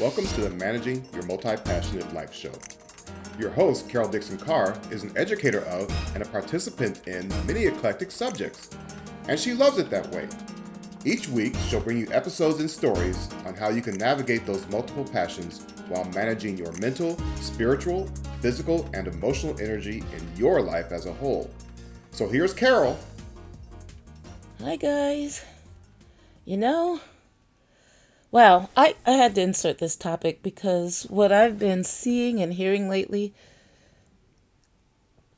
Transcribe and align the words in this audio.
Welcome 0.00 0.26
to 0.28 0.40
the 0.40 0.48
Managing 0.48 1.04
Your 1.12 1.24
Multi 1.24 1.56
Passionate 1.56 2.10
Life 2.14 2.32
Show. 2.32 2.52
Your 3.38 3.50
host, 3.50 3.86
Carol 3.90 4.08
Dixon 4.08 4.38
Carr, 4.38 4.74
is 4.90 5.02
an 5.02 5.12
educator 5.14 5.60
of 5.66 5.90
and 6.14 6.22
a 6.22 6.26
participant 6.26 7.06
in 7.06 7.28
many 7.46 7.66
eclectic 7.66 8.10
subjects, 8.10 8.70
and 9.28 9.38
she 9.38 9.52
loves 9.52 9.76
it 9.76 9.90
that 9.90 10.10
way. 10.10 10.26
Each 11.04 11.28
week, 11.28 11.54
she'll 11.68 11.82
bring 11.82 11.98
you 11.98 12.08
episodes 12.12 12.60
and 12.60 12.70
stories 12.70 13.28
on 13.44 13.54
how 13.54 13.68
you 13.68 13.82
can 13.82 13.98
navigate 13.98 14.46
those 14.46 14.66
multiple 14.68 15.04
passions 15.04 15.66
while 15.88 16.06
managing 16.14 16.56
your 16.56 16.72
mental, 16.78 17.18
spiritual, 17.36 18.08
physical, 18.40 18.88
and 18.94 19.06
emotional 19.06 19.54
energy 19.60 20.02
in 20.16 20.34
your 20.34 20.62
life 20.62 20.92
as 20.92 21.04
a 21.04 21.12
whole. 21.12 21.50
So 22.12 22.26
here's 22.26 22.54
Carol. 22.54 22.98
Hi, 24.62 24.76
guys. 24.76 25.44
You 26.46 26.56
know, 26.56 27.00
wow, 28.30 28.68
I, 28.76 28.96
I 29.06 29.12
had 29.12 29.34
to 29.34 29.42
insert 29.42 29.78
this 29.78 29.96
topic 29.96 30.42
because 30.42 31.04
what 31.04 31.32
I've 31.32 31.58
been 31.58 31.84
seeing 31.84 32.40
and 32.40 32.54
hearing 32.54 32.88
lately, 32.88 33.34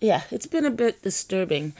yeah, 0.00 0.23
it's 0.30 0.46
been 0.46 0.64
a 0.64 0.70
bit 0.70 1.02
disturbing. 1.02 1.74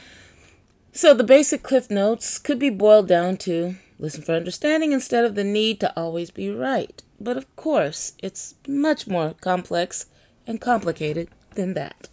So, 0.93 1.15
the 1.15 1.25
basic 1.25 1.63
Cliff 1.63 1.91
Notes 1.91 2.39
could 2.39 2.59
be 2.59 2.71
boiled 2.71 3.09
down 3.09 3.39
to 3.39 3.77
listen 3.99 4.23
for 4.23 4.35
understanding 4.35 4.93
instead 4.93 5.25
of 5.25 5.35
the 5.35 5.45
need 5.45 5.81
to 5.81 5.93
always 5.97 6.31
be 6.31 6.51
right. 6.51 7.03
But 7.21 7.37
of 7.37 7.55
course, 7.57 8.13
it's 8.23 8.57
much 8.67 9.07
more 9.07 9.35
complex 9.41 10.07
and 10.47 10.61
complicated 10.61 11.29
than 11.55 11.75
that. 11.75 12.09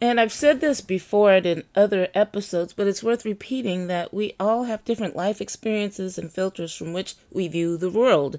And 0.00 0.20
I've 0.20 0.32
said 0.32 0.60
this 0.60 0.80
before 0.80 1.34
in 1.34 1.64
other 1.74 2.08
episodes, 2.14 2.72
but 2.72 2.86
it's 2.86 3.02
worth 3.02 3.24
repeating 3.24 3.88
that 3.88 4.14
we 4.14 4.34
all 4.38 4.64
have 4.64 4.84
different 4.84 5.16
life 5.16 5.40
experiences 5.40 6.18
and 6.18 6.30
filters 6.32 6.74
from 6.74 6.92
which 6.92 7.16
we 7.32 7.48
view 7.48 7.76
the 7.76 7.90
world. 7.90 8.38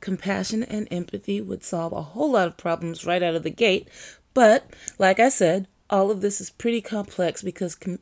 Compassion 0.00 0.64
and 0.64 0.88
empathy 0.90 1.40
would 1.40 1.62
solve 1.62 1.92
a 1.92 2.02
whole 2.02 2.32
lot 2.32 2.48
of 2.48 2.56
problems 2.56 3.06
right 3.06 3.22
out 3.22 3.36
of 3.36 3.44
the 3.44 3.50
gate, 3.50 3.86
but 4.34 4.68
like 4.98 5.20
I 5.20 5.28
said, 5.28 5.68
all 5.88 6.10
of 6.10 6.20
this 6.20 6.40
is 6.40 6.50
pretty 6.50 6.80
complex 6.80 7.42
because 7.42 7.76
com- 7.76 8.00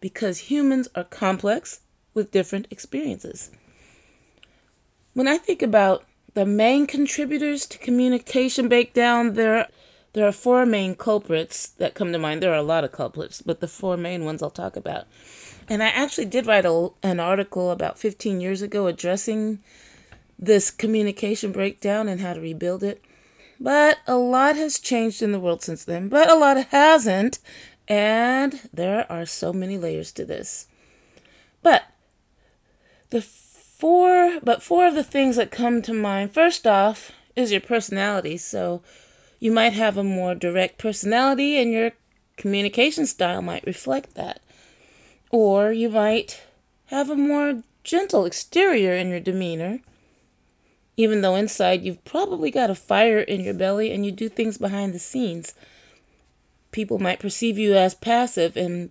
because 0.00 0.50
humans 0.50 0.88
are 0.94 1.04
complex 1.04 1.80
with 2.14 2.32
different 2.32 2.66
experiences. 2.70 3.50
When 5.14 5.28
I 5.28 5.38
think 5.38 5.62
about 5.62 6.04
the 6.34 6.46
main 6.46 6.86
contributors 6.86 7.66
to 7.66 7.78
communication 7.78 8.68
breakdown, 8.68 9.34
there, 9.34 9.68
there 10.16 10.26
are 10.26 10.32
four 10.32 10.64
main 10.64 10.94
culprits 10.94 11.68
that 11.68 11.92
come 11.92 12.10
to 12.10 12.18
mind. 12.18 12.42
There 12.42 12.50
are 12.50 12.56
a 12.56 12.62
lot 12.62 12.84
of 12.84 12.90
culprits, 12.90 13.42
but 13.42 13.60
the 13.60 13.68
four 13.68 13.98
main 13.98 14.24
ones 14.24 14.42
I'll 14.42 14.48
talk 14.48 14.74
about. 14.74 15.04
And 15.68 15.82
I 15.82 15.88
actually 15.88 16.24
did 16.24 16.46
write 16.46 16.64
a, 16.64 16.88
an 17.02 17.20
article 17.20 17.70
about 17.70 17.98
15 17.98 18.40
years 18.40 18.62
ago 18.62 18.86
addressing 18.86 19.58
this 20.38 20.70
communication 20.70 21.52
breakdown 21.52 22.08
and 22.08 22.22
how 22.22 22.32
to 22.32 22.40
rebuild 22.40 22.82
it. 22.82 23.04
But 23.60 23.98
a 24.06 24.16
lot 24.16 24.56
has 24.56 24.78
changed 24.78 25.20
in 25.20 25.32
the 25.32 25.40
world 25.40 25.62
since 25.62 25.84
then, 25.84 26.08
but 26.08 26.30
a 26.30 26.34
lot 26.34 26.68
hasn't. 26.68 27.38
And 27.86 28.70
there 28.72 29.04
are 29.12 29.26
so 29.26 29.52
many 29.52 29.76
layers 29.76 30.12
to 30.12 30.24
this. 30.24 30.66
But 31.62 31.82
the 33.10 33.20
four, 33.20 34.40
but 34.42 34.62
four 34.62 34.86
of 34.86 34.94
the 34.94 35.04
things 35.04 35.36
that 35.36 35.50
come 35.50 35.82
to 35.82 35.92
mind, 35.92 36.32
first 36.32 36.66
off, 36.66 37.12
is 37.36 37.52
your 37.52 37.60
personality. 37.60 38.38
So 38.38 38.80
you 39.46 39.52
might 39.52 39.74
have 39.74 39.96
a 39.96 40.02
more 40.02 40.34
direct 40.34 40.76
personality 40.76 41.56
and 41.56 41.70
your 41.70 41.92
communication 42.36 43.06
style 43.06 43.40
might 43.40 43.64
reflect 43.64 44.16
that. 44.16 44.40
Or 45.30 45.70
you 45.70 45.88
might 45.88 46.42
have 46.86 47.10
a 47.10 47.14
more 47.14 47.62
gentle 47.84 48.24
exterior 48.24 48.96
in 48.96 49.08
your 49.08 49.20
demeanor, 49.20 49.78
even 50.96 51.20
though 51.20 51.36
inside 51.36 51.84
you've 51.84 52.04
probably 52.04 52.50
got 52.50 52.70
a 52.70 52.74
fire 52.74 53.20
in 53.20 53.40
your 53.40 53.54
belly 53.54 53.92
and 53.92 54.04
you 54.04 54.10
do 54.10 54.28
things 54.28 54.58
behind 54.58 54.92
the 54.92 54.98
scenes 54.98 55.54
people 56.72 56.98
might 56.98 57.20
perceive 57.20 57.56
you 57.56 57.76
as 57.76 57.94
passive 57.94 58.56
and 58.56 58.90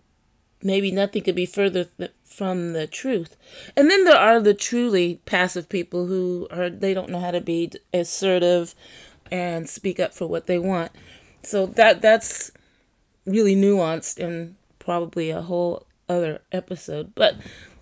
maybe 0.64 0.90
nothing 0.90 1.22
could 1.22 1.36
be 1.36 1.46
further 1.46 1.84
th- 1.84 2.12
from 2.24 2.72
the 2.72 2.88
truth. 2.88 3.36
And 3.76 3.92
then 3.92 4.06
there 4.06 4.18
are 4.18 4.40
the 4.40 4.54
truly 4.54 5.20
passive 5.26 5.68
people 5.68 6.08
who 6.08 6.48
are 6.50 6.70
they 6.70 6.94
don't 6.94 7.10
know 7.10 7.20
how 7.20 7.32
to 7.32 7.42
be 7.42 7.74
assertive 7.94 8.74
and 9.32 9.70
speak 9.70 10.00
up 10.00 10.14
for 10.14 10.28
what 10.28 10.48
they 10.48 10.60
want. 10.60 10.92
So 11.44 11.66
that 11.66 12.02
that's 12.02 12.52
really 13.26 13.56
nuanced 13.56 14.24
and 14.24 14.56
probably 14.80 15.30
a 15.30 15.42
whole 15.42 15.86
other 16.08 16.42
episode. 16.52 17.14
But 17.16 17.36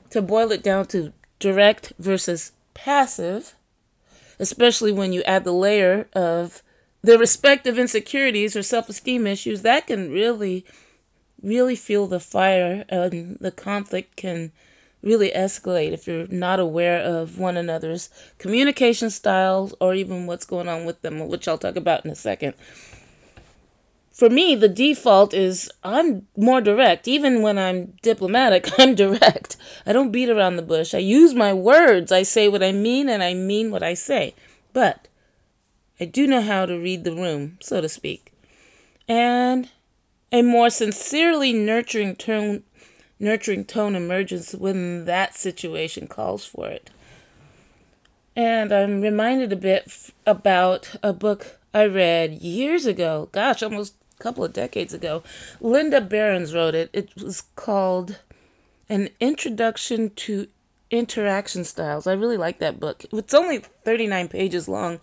to 0.10 0.22
boil 0.22 0.52
it 0.52 0.64
down 0.64 0.86
to 0.88 1.14
direct 1.40 1.94
versus 2.00 2.54
passive, 2.74 3.56
especially 4.40 4.92
when 4.92 5.14
you 5.14 5.22
add 5.24 5.44
the 5.44 5.54
layer 5.54 6.08
of 6.14 6.64
the 7.02 7.18
respective 7.18 7.78
insecurities 7.78 8.56
or 8.56 8.64
self 8.64 8.90
esteem 8.90 9.28
issues, 9.28 9.62
that 9.62 9.88
can 9.88 10.12
really, 10.12 10.66
really 11.42 11.76
fuel 11.76 12.08
the 12.08 12.20
fire 12.20 12.86
and 12.90 13.38
the 13.42 13.52
conflict 13.52 14.16
can 14.16 14.52
really 15.04 15.32
escalate 15.32 15.92
if 15.92 16.08
you're 16.08 16.28
not 16.28 16.60
aware 16.60 17.00
of 17.00 17.38
one 17.38 17.58
another's 17.58 18.10
communication 18.40 19.10
styles 19.10 19.76
or 19.80 19.94
even 19.94 20.26
what's 20.26 20.46
going 20.46 20.68
on 20.68 20.86
with 20.86 21.02
them, 21.02 21.28
which 21.28 21.48
I'll 21.48 21.58
talk 21.58 21.76
about 21.76 22.06
in 22.06 22.12
a 22.12 22.16
second. 22.16 22.54
For 24.12 24.30
me, 24.30 24.56
the 24.56 24.70
default 24.70 25.34
is 25.34 25.70
I'm 25.84 26.28
more 26.38 26.62
direct. 26.62 27.08
Even 27.08 27.42
when 27.42 27.58
I'm 27.58 27.94
diplomatic, 28.02 28.70
I'm 28.80 28.96
direct. 28.96 29.58
I 29.86 29.92
don't 29.92 30.12
beat 30.12 30.30
around 30.30 30.56
the 30.56 30.62
bush. 30.62 30.94
I 30.94 31.00
use 31.00 31.34
my 31.34 31.54
words. 31.54 32.12
I 32.12 32.24
say 32.24 32.48
what 32.48 32.64
I 32.64 32.72
mean 32.72 33.10
and 33.10 33.22
I 33.22 33.34
mean 33.34 33.72
what 33.72 33.84
I 33.84 33.96
say. 33.96 34.36
But 34.72 35.08
I 36.00 36.06
do 36.06 36.28
know 36.28 36.42
how 36.42 36.66
to 36.66 36.78
read 36.78 37.04
the 37.04 37.16
room, 37.16 37.58
so 37.60 37.82
to 37.82 37.90
speak. 37.90 38.32
And 39.08 39.70
a 40.32 40.42
more 40.42 40.70
sincerely 40.70 41.54
nurturing 41.54 42.16
tone 42.16 42.64
nurturing 43.24 43.66
tone 43.66 43.96
emerges 43.96 44.52
when 44.52 45.06
that 45.06 45.36
situation 45.36 46.08
calls 46.08 46.46
for 46.46 46.68
it. 46.68 46.90
And 48.36 48.72
I'm 48.72 49.02
reminded 49.02 49.54
a 49.54 49.58
bit 49.58 49.84
f- 49.88 50.12
about 50.26 50.96
a 51.02 51.14
book 51.14 51.60
I 51.74 51.86
read 51.86 52.34
years 52.34 52.86
ago, 52.86 53.30
gosh, 53.32 53.64
almost 53.64 53.96
a 54.20 54.24
couple 54.24 54.44
of 54.44 54.54
decades 54.54 54.94
ago. 54.94 55.24
Linda 55.62 56.02
Berens 56.02 56.54
wrote 56.54 56.76
it. 56.76 56.90
It 56.94 57.10
was 57.16 57.44
called 57.56 58.20
An 58.90 59.10
Introduction 59.20 60.12
to 60.12 60.48
Interaction 60.92 61.64
Styles. 61.64 62.06
I 62.06 62.14
really 62.14 62.38
like 62.38 62.60
that 62.60 62.80
book. 62.80 63.06
It's 63.12 63.34
only 63.34 63.60
39 63.60 64.28
pages 64.28 64.68
long, 64.68 65.00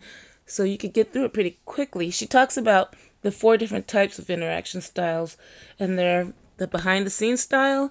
so 0.46 0.62
you 0.64 0.78
could 0.78 0.92
get 0.92 1.12
through 1.12 1.24
it 1.24 1.32
pretty 1.32 1.58
quickly. 1.64 2.10
She 2.10 2.26
talks 2.26 2.56
about 2.56 2.94
the 3.22 3.32
four 3.32 3.56
different 3.56 3.86
types 3.86 4.18
of 4.18 4.30
interaction 4.30 4.80
styles, 4.80 5.36
and 5.78 5.98
they're 5.98 6.32
the 6.60 6.68
behind 6.68 7.06
the 7.06 7.10
scenes 7.10 7.40
style, 7.40 7.90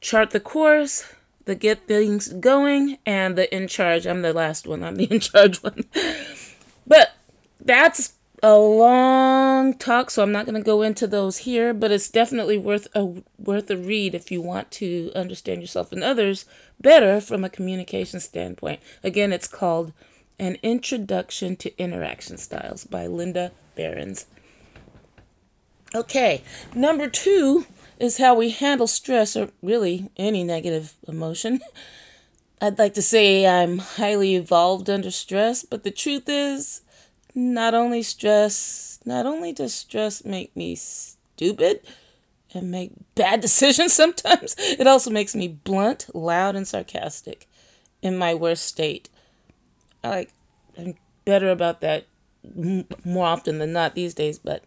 chart 0.00 0.30
the 0.30 0.40
course, 0.40 1.12
the 1.44 1.56
get 1.56 1.88
things 1.88 2.28
going, 2.28 2.98
and 3.04 3.36
the 3.36 3.52
in 3.54 3.66
charge. 3.66 4.06
I'm 4.06 4.22
the 4.22 4.32
last 4.32 4.66
one, 4.66 4.84
I'm 4.84 4.94
the 4.94 5.12
in 5.12 5.18
charge 5.18 5.58
one. 5.62 5.84
but 6.86 7.10
that's 7.60 8.14
a 8.44 8.56
long 8.56 9.74
talk, 9.74 10.10
so 10.10 10.22
I'm 10.22 10.30
not 10.30 10.46
going 10.46 10.54
to 10.54 10.64
go 10.64 10.82
into 10.82 11.08
those 11.08 11.38
here, 11.38 11.74
but 11.74 11.90
it's 11.90 12.08
definitely 12.08 12.58
worth 12.58 12.86
a 12.94 13.22
worth 13.38 13.68
a 13.70 13.76
read 13.76 14.14
if 14.14 14.30
you 14.30 14.40
want 14.40 14.70
to 14.72 15.10
understand 15.16 15.60
yourself 15.60 15.90
and 15.90 16.04
others 16.04 16.44
better 16.80 17.20
from 17.20 17.44
a 17.44 17.50
communication 17.50 18.20
standpoint. 18.20 18.80
Again, 19.02 19.32
it's 19.32 19.48
called 19.48 19.92
an 20.38 20.58
Introduction 20.62 21.56
to 21.56 21.76
Interaction 21.76 22.38
Styles 22.38 22.84
by 22.84 23.08
Linda 23.08 23.50
Berens. 23.74 24.26
Okay, 25.92 26.42
number 26.72 27.08
two 27.08 27.66
is 28.00 28.16
how 28.16 28.34
we 28.34 28.50
handle 28.50 28.86
stress 28.86 29.36
or 29.36 29.50
really 29.62 30.10
any 30.16 30.42
negative 30.42 30.94
emotion. 31.06 31.60
I'd 32.60 32.78
like 32.78 32.94
to 32.94 33.02
say 33.02 33.46
I'm 33.46 33.78
highly 33.78 34.34
evolved 34.34 34.90
under 34.90 35.10
stress, 35.10 35.64
but 35.64 35.84
the 35.84 35.90
truth 35.90 36.24
is, 36.28 36.80
not 37.34 37.74
only 37.74 38.02
stress, 38.02 38.98
not 39.04 39.26
only 39.26 39.52
does 39.52 39.72
stress 39.72 40.24
make 40.24 40.54
me 40.56 40.74
stupid 40.74 41.80
and 42.52 42.70
make 42.70 42.92
bad 43.14 43.40
decisions 43.42 43.92
sometimes, 43.92 44.56
it 44.58 44.86
also 44.86 45.10
makes 45.10 45.34
me 45.34 45.48
blunt, 45.48 46.06
loud, 46.14 46.56
and 46.56 46.66
sarcastic 46.66 47.46
in 48.02 48.16
my 48.16 48.34
worst 48.34 48.64
state. 48.64 49.08
I 50.02 50.08
like 50.08 50.32
I'm 50.78 50.94
better 51.24 51.50
about 51.50 51.82
that 51.82 52.06
more 53.04 53.26
often 53.26 53.58
than 53.58 53.72
not 53.72 53.94
these 53.94 54.14
days, 54.14 54.38
but 54.38 54.64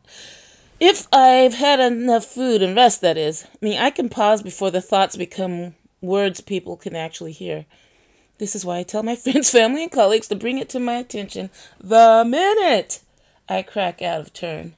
if 0.79 1.07
I've 1.11 1.55
had 1.55 1.79
enough 1.79 2.25
food 2.25 2.61
and 2.61 2.75
rest, 2.75 3.01
that 3.01 3.17
is, 3.17 3.45
I 3.45 3.57
mean, 3.61 3.77
I 3.79 3.89
can 3.89 4.09
pause 4.09 4.41
before 4.41 4.71
the 4.71 4.81
thoughts 4.81 5.15
become 5.15 5.75
words 6.01 6.41
people 6.41 6.77
can 6.77 6.95
actually 6.95 7.31
hear. 7.31 7.65
This 8.37 8.55
is 8.55 8.65
why 8.65 8.79
I 8.79 8.83
tell 8.83 9.03
my 9.03 9.15
friends, 9.17 9.49
family, 9.49 9.83
and 9.83 9.91
colleagues 9.91 10.27
to 10.29 10.35
bring 10.35 10.57
it 10.57 10.69
to 10.69 10.79
my 10.79 10.95
attention 10.95 11.49
the 11.79 12.23
minute 12.27 13.01
I 13.47 13.61
crack 13.61 14.01
out 14.01 14.21
of 14.21 14.33
turn. 14.33 14.75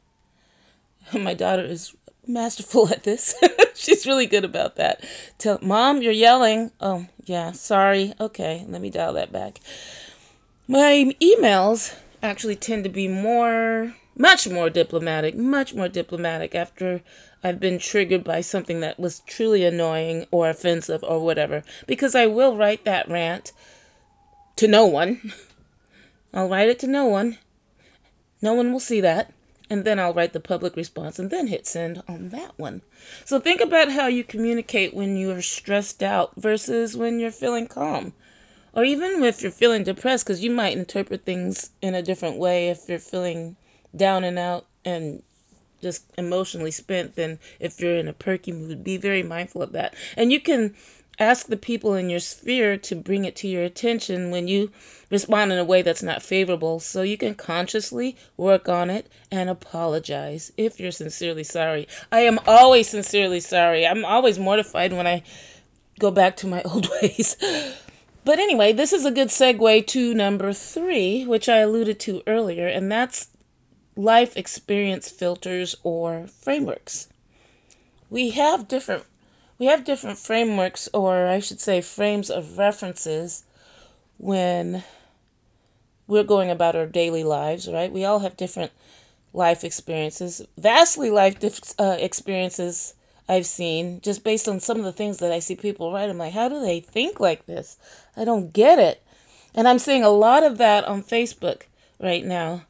My 1.14 1.34
daughter 1.34 1.64
is 1.64 1.96
masterful 2.28 2.90
at 2.92 3.04
this. 3.04 3.36
She's 3.74 4.06
really 4.06 4.26
good 4.26 4.46
about 4.46 4.76
that. 4.76 5.04
Tell 5.38 5.60
mom, 5.62 6.02
you're 6.02 6.12
yelling. 6.12 6.72
Oh, 6.80 7.08
yeah, 7.26 7.52
sorry. 7.52 8.14
Okay, 8.20 8.66
let 8.68 8.82
me 8.82 8.90
dial 8.90 9.14
that 9.14 9.32
back. 9.32 9.60
My 10.68 11.12
emails 11.22 11.96
actually 12.24 12.56
tend 12.56 12.84
to 12.86 12.90
be 12.90 13.08
more, 13.08 13.96
much 14.18 14.48
more 14.48 14.70
diplomatic, 14.70 15.36
much 15.36 15.74
more 15.74 15.90
diplomatic 15.90 16.56
after 16.56 17.02
I've 17.44 17.60
been 17.60 17.80
triggered 17.80 18.24
by 18.24 18.42
something 18.42 18.80
that 18.80 19.00
was 19.00 19.20
truly 19.22 19.66
annoying 19.66 20.26
or 20.32 20.50
offensive 20.50 21.04
or 21.04 21.24
whatever. 21.24 21.64
Because 21.86 22.16
I 22.16 22.28
will 22.28 22.56
write 22.56 22.86
that 22.86 23.10
rant 23.10 23.52
to 24.56 24.68
no 24.68 24.86
one. 24.86 25.34
I'll 26.34 26.50
write 26.50 26.70
it 26.70 26.80
to 26.80 26.88
no 26.88 27.06
one. 27.06 27.38
No 28.42 28.54
one 28.54 28.72
will 28.72 28.80
see 28.80 29.02
that. 29.02 29.34
And 29.70 29.84
then 29.84 30.00
I'll 30.00 30.14
write 30.14 30.34
the 30.34 30.40
public 30.40 30.76
response 30.76 31.18
and 31.18 31.32
then 31.32 31.48
hit 31.48 31.66
send 31.66 32.04
on 32.08 32.30
that 32.30 32.58
one. 32.58 32.84
So 33.26 33.40
think 33.40 33.62
about 33.62 33.92
how 33.92 34.08
you 34.08 34.24
communicate 34.24 34.94
when 34.94 35.18
you're 35.18 35.42
stressed 35.42 36.04
out 36.04 36.34
versus 36.36 36.96
when 36.96 37.20
you're 37.20 37.32
feeling 37.32 37.68
calm. 37.68 38.14
Or 38.74 38.84
even 38.84 39.24
if 39.24 39.42
you're 39.42 39.52
feeling 39.52 39.84
depressed, 39.84 40.26
because 40.26 40.44
you 40.44 40.52
might 40.52 40.78
interpret 40.78 41.24
things 41.24 41.72
in 41.82 41.96
a 41.96 42.04
different 42.04 42.38
way 42.38 42.70
if 42.70 42.88
you're 42.88 43.00
feeling 43.00 43.56
down 43.96 44.24
and 44.24 44.38
out 44.38 44.66
and 44.84 45.24
just 45.82 46.06
emotionally 46.18 46.72
spent 46.72 47.16
than 47.16 47.40
if 47.60 47.80
you're 47.80 47.98
in 47.98 48.08
a 48.08 48.14
perky 48.14 48.52
mood. 48.52 48.84
Be 48.84 48.98
very 48.98 49.24
mindful 49.24 49.62
of 49.62 49.72
that. 49.74 49.94
And 50.18 50.32
you 50.32 50.40
can 50.40 50.74
ask 51.20 51.48
the 51.48 51.58
people 51.58 51.94
in 51.94 52.10
your 52.10 52.20
sphere 52.20 52.78
to 52.78 52.96
bring 52.96 53.26
it 53.26 53.36
to 53.38 53.48
your 53.48 53.64
attention 53.64 54.32
when 54.32 54.48
you 54.48 54.72
respond 55.10 55.52
in 55.52 55.58
a 55.58 55.64
way 55.64 55.82
that's 55.82 56.04
not 56.04 56.22
favorable 56.22 56.80
so 56.80 57.02
you 57.02 57.18
can 57.18 57.36
consciously 57.36 58.18
work 58.36 58.68
on 58.68 58.90
it 58.90 59.08
and 59.32 59.50
apologize 59.50 60.52
if 60.58 60.80
you're 60.80 60.92
sincerely 60.92 61.44
sorry. 61.44 61.88
I 62.12 62.22
am 62.22 62.40
always 62.48 62.90
sincerely 62.90 63.40
sorry. 63.40 63.86
I'm 63.88 64.04
always 64.04 64.40
mortified 64.40 64.92
when 64.92 65.08
I 65.08 65.24
go 66.00 66.12
back 66.12 66.36
to 66.38 66.48
my 66.48 66.62
old 66.66 66.90
ways. 67.02 67.36
But 68.26 68.40
anyway, 68.40 68.74
this 68.74 68.92
is 68.92 69.06
a 69.06 69.12
good 69.12 69.28
segue 69.28 69.86
to 69.88 70.14
number 70.16 70.52
three, 70.52 71.26
which 71.26 71.48
I 71.48 71.58
alluded 71.58 72.00
to 72.02 72.24
earlier, 72.26 72.68
and 72.68 72.92
that's 72.92 73.28
life 73.96 74.36
experience 74.36 75.10
filters 75.10 75.76
or 75.84 76.28
frameworks. 76.28 77.08
We 78.10 78.32
have 78.32 78.68
different 78.68 79.04
we 79.58 79.68
have 79.68 79.86
different 79.86 80.18
frameworks 80.18 80.90
or 80.94 81.28
I 81.28 81.40
should 81.40 81.62
say 81.62 81.80
frames 81.82 82.30
of 82.30 82.58
references 82.58 83.46
when 84.18 84.84
we're 86.08 86.24
going 86.24 86.52
about 86.52 86.76
our 86.76 86.86
daily 86.86 87.24
lives, 87.24 87.68
right? 87.68 87.92
We 87.92 88.04
all 88.06 88.20
have 88.20 88.38
different 88.38 88.72
life 89.34 89.64
experiences, 89.64 90.42
vastly 90.58 91.10
life 91.10 91.40
dif- 91.40 91.74
uh, 91.80 91.98
experiences 92.00 92.96
I've 93.28 93.46
seen 93.46 94.02
just 94.02 94.24
based 94.24 94.48
on 94.48 94.60
some 94.60 94.78
of 94.78 94.84
the 94.84 94.94
things 94.94 95.18
that 95.18 95.32
I 95.32 95.40
see 95.40 95.56
people 95.56 95.92
write. 95.92 96.10
I'm 96.10 96.18
like, 96.18 96.34
how 96.34 96.48
do 96.48 96.60
they 96.62 96.80
think 96.80 97.20
like 97.20 97.46
this? 97.46 97.78
I 98.16 98.24
don't 98.24 98.54
get 98.54 98.78
it. 98.78 99.02
And 99.56 99.68
I'm 99.68 99.80
seeing 99.80 100.04
a 100.04 100.10
lot 100.10 100.44
of 100.44 100.58
that 100.58 100.84
on 100.84 101.02
Facebook 101.02 101.64
right 102.00 102.24
now. 102.24 102.64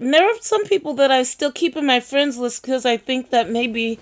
And 0.00 0.14
there 0.14 0.24
are 0.24 0.34
some 0.40 0.64
people 0.64 0.94
that 0.94 1.10
I 1.10 1.22
still 1.22 1.52
keep 1.52 1.76
in 1.76 1.84
my 1.84 2.00
friends 2.00 2.38
list 2.38 2.62
because 2.62 2.86
I 2.86 2.96
think 2.96 3.28
that 3.30 3.50
maybe 3.50 4.00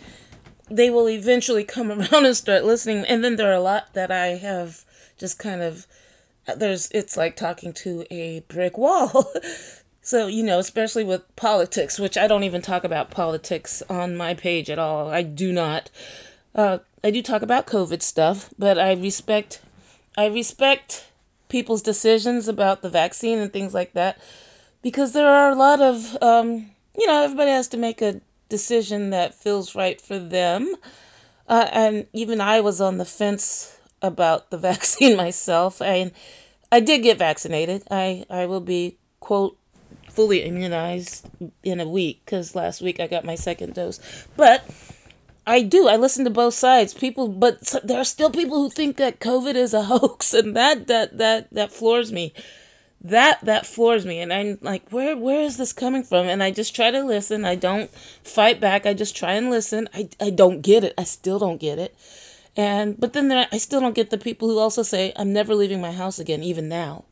they 0.71 0.91
will 0.91 1.09
eventually 1.09 1.65
come 1.65 1.91
around 1.93 2.25
and 2.25 2.37
start 2.37 2.65
listening. 2.65 3.05
And 3.05 3.25
then 3.25 3.37
there 3.37 3.51
are 3.51 3.57
a 3.57 3.61
lot 3.61 3.93
that 3.95 4.11
I 4.11 4.29
have 4.29 4.85
just 5.19 5.39
kind 5.39 5.61
of 5.61 5.87
there's 6.57 6.89
it's 6.93 7.17
like 7.17 7.37
talking 7.37 7.73
to 7.75 8.07
a 8.11 8.41
brick 8.49 8.79
wall. 8.79 9.33
so, 10.01 10.29
you 10.29 10.43
know, 10.43 10.61
especially 10.61 11.05
with 11.05 11.37
politics, 11.37 11.99
which 11.99 12.17
I 12.17 12.29
don't 12.29 12.45
even 12.45 12.63
talk 12.63 12.85
about 12.85 13.11
politics 13.11 13.83
on 13.91 14.17
my 14.17 14.35
page 14.35 14.71
at 14.71 14.79
all. 14.79 15.09
I 15.09 15.23
do 15.23 15.53
not. 15.53 15.91
Uh, 16.55 16.79
I 17.05 17.11
do 17.11 17.23
talk 17.23 17.43
about 17.43 17.67
COVID 17.67 18.03
stuff, 18.03 18.55
but 18.57 18.79
I 18.79 18.93
respect 18.93 19.61
I 20.17 20.27
respect 20.27 21.07
people's 21.49 21.83
decisions 21.83 22.47
about 22.47 22.83
the 22.83 22.91
vaccine 22.91 23.39
and 23.39 23.53
things 23.53 23.75
like 23.75 23.95
that 23.95 24.19
because 24.83 25.13
there 25.13 25.29
are 25.29 25.51
a 25.51 25.55
lot 25.55 25.81
of 25.81 26.17
um, 26.23 26.71
you 26.99 27.07
know, 27.07 27.23
everybody 27.23 27.51
has 27.51 27.69
to 27.69 27.77
make 27.77 28.03
a 28.03 28.21
decision 28.49 29.11
that 29.11 29.35
feels 29.35 29.75
right 29.75 30.01
for 30.01 30.19
them. 30.19 30.75
Uh, 31.49 31.69
and 31.73 32.07
even 32.13 32.41
I 32.41 32.61
was 32.61 32.81
on 32.81 32.99
the 32.99 33.05
fence 33.05 33.79
about 34.03 34.51
the 34.51 34.59
vaccine 34.71 35.17
myself. 35.17 35.81
And 35.81 36.13
I 36.71 36.81
did 36.81 37.03
get 37.03 37.19
vaccinated. 37.19 37.85
I 37.91 38.25
I 38.29 38.47
will 38.47 38.61
be 38.61 38.99
quote 39.21 39.57
fully 40.11 40.43
immunized 40.43 41.29
in 41.63 41.81
a 41.81 41.89
week 41.89 42.27
cuz 42.27 42.55
last 42.55 42.83
week 42.83 42.99
I 42.99 43.07
got 43.07 43.25
my 43.25 43.37
second 43.37 43.75
dose. 43.75 44.01
But 44.37 44.65
I 45.47 45.63
do. 45.63 45.89
I 45.89 45.97
listen 45.97 46.25
to 46.25 46.31
both 46.31 46.53
sides. 46.53 46.93
People, 46.93 47.29
but 47.29 47.75
there 47.83 47.99
are 47.99 48.05
still 48.05 48.29
people 48.29 48.59
who 48.59 48.69
think 48.69 48.97
that 48.99 49.19
COVID 49.19 49.55
is 49.55 49.73
a 49.73 49.85
hoax, 49.93 50.35
and 50.35 50.55
that 50.55 50.89
that 50.89 51.17
that 51.17 51.49
that 51.53 51.73
floors 51.73 52.13
me. 52.13 52.35
That 53.01 53.39
that 53.45 53.65
floors 53.65 54.05
me, 54.05 54.19
and 54.19 54.33
I'm 54.33 54.59
like, 54.61 54.91
where 54.91 55.17
where 55.17 55.43
is 55.43 55.57
this 55.57 55.73
coming 55.73 56.03
from? 56.03 56.27
And 56.27 56.43
I 56.43 56.51
just 56.51 56.75
try 56.75 56.91
to 56.91 57.05
listen. 57.05 57.45
I 57.45 57.55
don't 57.55 57.91
fight 57.91 58.61
back. 58.61 58.87
I 58.87 58.93
just 58.93 59.17
try 59.17 59.35
and 59.35 59.51
listen. 59.51 59.89
I 59.95 60.09
I 60.21 60.31
don't 60.31 60.63
get 60.63 60.83
it. 60.83 60.95
I 60.99 61.05
still 61.05 61.39
don't 61.39 61.61
get 61.61 61.79
it. 61.79 61.95
And 62.57 62.99
but 62.99 63.13
then 63.13 63.29
there, 63.29 63.47
I 63.53 63.59
still 63.59 63.79
don't 63.79 63.95
get 63.95 64.11
the 64.11 64.19
people 64.19 64.49
who 64.49 64.59
also 64.59 64.83
say 64.83 65.13
I'm 65.15 65.33
never 65.33 65.55
leaving 65.55 65.81
my 65.81 65.93
house 65.93 66.19
again, 66.19 66.43
even 66.43 66.69
now. 66.69 67.05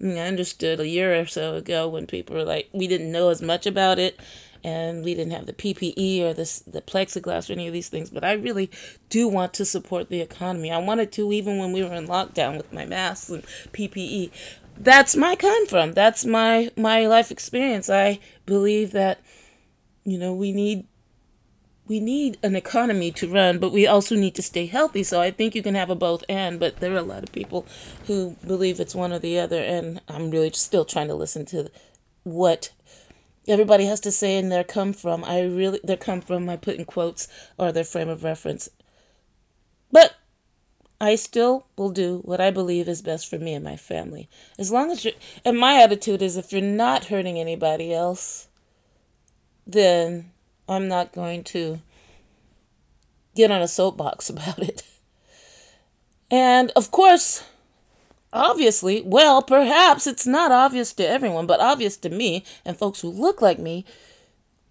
I, 0.00 0.04
mean, 0.04 0.18
I 0.18 0.26
understood 0.26 0.80
a 0.80 0.88
year 0.88 1.18
or 1.18 1.26
so 1.26 1.54
ago 1.54 1.88
when 1.88 2.06
people 2.06 2.34
were 2.34 2.44
like, 2.44 2.68
we 2.72 2.88
didn't 2.88 3.12
know 3.12 3.28
as 3.28 3.40
much 3.40 3.66
about 3.66 3.98
it, 3.98 4.18
and 4.64 5.04
we 5.04 5.14
didn't 5.14 5.32
have 5.32 5.46
the 5.46 5.52
PPE 5.52 6.22
or 6.22 6.34
the 6.34 6.62
the 6.66 6.82
plexiglass 6.82 7.48
or 7.48 7.52
any 7.52 7.68
of 7.68 7.72
these 7.72 7.88
things. 7.88 8.10
But 8.10 8.24
I 8.24 8.32
really 8.32 8.68
do 9.08 9.28
want 9.28 9.54
to 9.54 9.64
support 9.64 10.08
the 10.08 10.20
economy. 10.20 10.72
I 10.72 10.78
wanted 10.78 11.12
to 11.12 11.32
even 11.32 11.58
when 11.58 11.72
we 11.72 11.84
were 11.84 11.94
in 11.94 12.08
lockdown 12.08 12.56
with 12.56 12.72
my 12.72 12.84
masks 12.84 13.30
and 13.30 13.44
PPE. 13.72 14.30
That's 14.80 15.14
my 15.14 15.36
come 15.36 15.66
from. 15.66 15.92
That's 15.92 16.24
my 16.24 16.70
my 16.74 17.06
life 17.06 17.30
experience. 17.30 17.90
I 17.90 18.18
believe 18.46 18.92
that 18.92 19.20
you 20.04 20.18
know 20.18 20.32
we 20.32 20.52
need 20.52 20.86
we 21.86 22.00
need 22.00 22.38
an 22.42 22.56
economy 22.56 23.10
to 23.12 23.28
run, 23.28 23.58
but 23.58 23.72
we 23.72 23.86
also 23.86 24.14
need 24.14 24.34
to 24.36 24.42
stay 24.42 24.64
healthy. 24.64 25.02
So 25.02 25.20
I 25.20 25.32
think 25.32 25.54
you 25.54 25.62
can 25.62 25.74
have 25.74 25.90
a 25.90 25.94
both 25.94 26.24
and, 26.30 26.58
but 26.58 26.80
there 26.80 26.94
are 26.94 26.98
a 26.98 27.02
lot 27.02 27.24
of 27.24 27.32
people 27.32 27.66
who 28.06 28.36
believe 28.46 28.80
it's 28.80 28.94
one 28.94 29.12
or 29.12 29.18
the 29.18 29.38
other, 29.38 29.60
and 29.60 30.00
I'm 30.08 30.30
really 30.30 30.50
still 30.52 30.86
trying 30.86 31.08
to 31.08 31.14
listen 31.14 31.44
to 31.46 31.70
what 32.22 32.70
everybody 33.46 33.84
has 33.84 34.00
to 34.00 34.12
say 34.12 34.38
and 34.38 34.50
their 34.50 34.64
come 34.64 34.94
from. 34.94 35.24
I 35.24 35.42
really 35.42 35.80
their 35.84 35.98
come 35.98 36.22
from 36.22 36.48
I 36.48 36.56
put 36.56 36.76
in 36.76 36.86
quotes 36.86 37.28
or 37.58 37.70
their 37.70 37.84
frame 37.84 38.08
of 38.08 38.24
reference. 38.24 38.70
But 39.92 40.14
I 41.00 41.14
still 41.14 41.66
will 41.76 41.90
do 41.90 42.18
what 42.24 42.40
I 42.40 42.50
believe 42.50 42.86
is 42.86 43.00
best 43.00 43.28
for 43.28 43.38
me 43.38 43.54
and 43.54 43.64
my 43.64 43.76
family. 43.76 44.28
As 44.58 44.70
long 44.70 44.90
as 44.90 45.04
you 45.04 45.12
and 45.44 45.58
my 45.58 45.82
attitude 45.82 46.20
is 46.20 46.36
if 46.36 46.52
you're 46.52 46.60
not 46.60 47.06
hurting 47.06 47.38
anybody 47.38 47.94
else, 47.94 48.48
then 49.66 50.30
I'm 50.68 50.88
not 50.88 51.12
going 51.12 51.42
to 51.44 51.80
get 53.34 53.50
on 53.50 53.62
a 53.62 53.68
soapbox 53.68 54.28
about 54.30 54.58
it. 54.58 54.82
And 56.30 56.70
of 56.76 56.90
course, 56.90 57.44
obviously, 58.32 59.02
well, 59.04 59.40
perhaps 59.40 60.06
it's 60.06 60.26
not 60.26 60.52
obvious 60.52 60.92
to 60.94 61.08
everyone, 61.08 61.46
but 61.46 61.60
obvious 61.60 61.96
to 61.98 62.10
me 62.10 62.44
and 62.64 62.76
folks 62.76 63.00
who 63.00 63.08
look 63.08 63.40
like 63.40 63.58
me. 63.58 63.86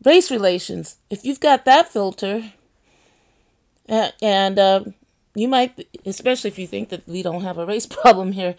Race 0.05 0.31
relations. 0.31 0.97
If 1.09 1.25
you've 1.25 1.41
got 1.41 1.65
that 1.65 1.91
filter, 1.91 2.53
and 3.89 4.59
uh, 4.59 4.83
you 5.39 5.47
might, 5.47 5.87
especially 6.05 6.49
if 6.49 6.59
you 6.59 6.67
think 6.67 6.89
that 6.89 7.07
we 7.07 7.23
don't 7.23 7.43
have 7.43 7.57
a 7.57 7.65
race 7.65 7.85
problem 8.01 8.33
here, 8.33 8.55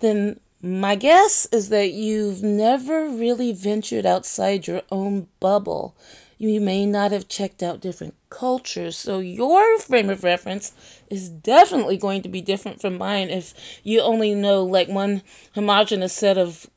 then 0.00 0.40
my 0.62 0.94
guess 0.94 1.46
is 1.52 1.68
that 1.68 1.92
you've 1.92 2.42
never 2.42 3.08
really 3.08 3.52
ventured 3.52 4.06
outside 4.06 4.66
your 4.66 4.82
own 4.90 5.28
bubble 5.40 5.94
you 6.38 6.60
may 6.60 6.86
not 6.86 7.12
have 7.12 7.28
checked 7.28 7.62
out 7.62 7.80
different 7.80 8.14
cultures. 8.28 8.96
So 8.96 9.18
your 9.18 9.78
frame 9.78 10.10
of 10.10 10.24
reference 10.24 10.72
is 11.08 11.28
definitely 11.28 11.96
going 11.96 12.22
to 12.22 12.28
be 12.28 12.40
different 12.40 12.80
from 12.80 12.98
mine 12.98 13.30
if 13.30 13.54
you 13.82 14.00
only 14.00 14.34
know 14.34 14.64
like 14.64 14.88
one 14.88 15.22
homogenous 15.54 16.12
set 16.12 16.38
of 16.38 16.68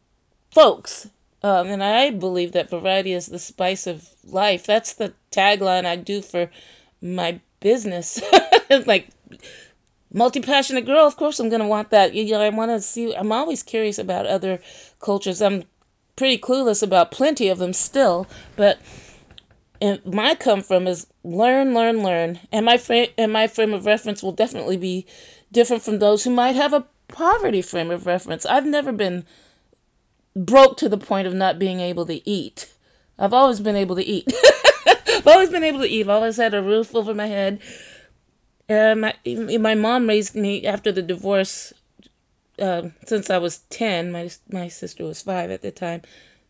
folks. 0.51 1.09
Um, 1.43 1.67
and 1.67 1.83
I 1.83 2.11
believe 2.11 2.51
that 2.51 2.69
variety 2.69 3.13
is 3.13 3.27
the 3.27 3.39
spice 3.39 3.87
of 3.87 4.09
life. 4.23 4.65
That's 4.65 4.93
the 4.93 5.13
tagline 5.31 5.85
I 5.85 5.95
do 5.95 6.21
for 6.21 6.49
my 7.01 7.39
business. 7.59 8.21
like 8.85 9.09
multi 10.13 10.39
passionate 10.39 10.86
girl, 10.86 11.05
of 11.05 11.17
course 11.17 11.39
I'm 11.39 11.50
gonna 11.50 11.67
want 11.67 11.89
that. 11.91 12.13
You 12.13 12.31
know, 12.31 12.41
I 12.41 12.50
want 12.50 12.72
to 12.72 12.81
see. 12.81 13.13
I'm 13.15 13.31
always 13.31 13.63
curious 13.63 13.98
about 13.98 14.25
other 14.25 14.60
cultures. 15.00 15.41
I'm 15.41 15.63
pretty 16.15 16.38
clueless 16.38 16.84
about 16.84 17.12
plenty 17.12 17.48
of 17.48 17.60
them 17.60 17.74
still, 17.74 18.27
but 18.55 18.79
and 19.81 20.03
my 20.05 20.36
come 20.36 20.62
from 20.62 20.88
is 20.88 21.07
learn, 21.24 21.74
learn, 21.74 22.03
learn. 22.03 22.39
And 22.51 22.65
my 22.65 22.77
frame 22.77 23.10
and 23.17 23.31
my 23.31 23.48
frame 23.48 23.74
of 23.74 23.86
reference 23.86 24.24
will 24.24 24.31
definitely 24.31 24.77
be 24.77 25.05
different 25.51 25.84
from 25.84 26.00
those 26.00 26.24
who 26.24 26.31
might 26.31 26.55
have 26.55 26.74
a 26.74 26.86
poverty 27.07 27.62
frame 27.62 27.91
of 27.91 28.05
reference. 28.05 28.46
I've 28.46 28.65
never 28.65 28.91
been 28.91 29.25
broke 30.36 30.77
to 30.77 30.89
the 30.89 30.98
point 30.98 31.27
of 31.27 31.34
not 31.34 31.60
being 31.60 31.79
able 31.79 32.05
to 32.05 32.27
eat. 32.27 32.74
I've 33.17 33.34
always 33.34 33.60
been 33.60 33.75
able 33.75 33.96
to 33.96 34.03
eat. 34.03 34.27
I've 35.07 35.27
always 35.27 35.50
been 35.50 35.63
able 35.63 35.79
to 35.79 35.88
eat. 35.88 36.01
I've 36.01 36.10
always 36.10 36.38
had 36.38 36.53
a 36.53 36.62
roof 36.62 36.96
over 36.96 37.13
my 37.13 37.27
head. 37.27 37.60
And 38.69 39.01
my, 39.01 39.15
my 39.25 39.75
mom 39.75 40.07
raised 40.07 40.36
me 40.36 40.65
after 40.65 40.91
the 40.91 41.01
divorce. 41.01 41.74
uh, 42.59 42.89
since 43.05 43.29
I 43.29 43.38
was 43.38 43.59
10, 43.69 44.12
my, 44.12 44.29
my 44.51 44.67
sister 44.67 45.05
was 45.05 45.21
five 45.21 45.51
at 45.51 45.62
the 45.62 45.71
time, 45.71 46.01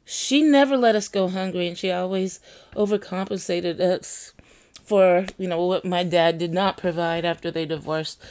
she 0.06 0.42
never 0.42 0.78
let 0.78 0.96
us 0.96 1.10
go 1.10 1.28
hungry 1.28 1.68
and 1.68 1.78
she 1.78 1.92
always 1.92 2.40
overcompensated 2.76 3.80
us 3.80 4.34
for, 4.82 5.26
you 5.38 5.48
know, 5.48 5.64
what 5.66 5.86
my 5.86 6.04
dad 6.04 6.38
did 6.38 6.54
not 6.54 6.78
provide 6.78 7.26
after 7.26 7.52
they 7.52 7.66
divorced. 7.66 8.22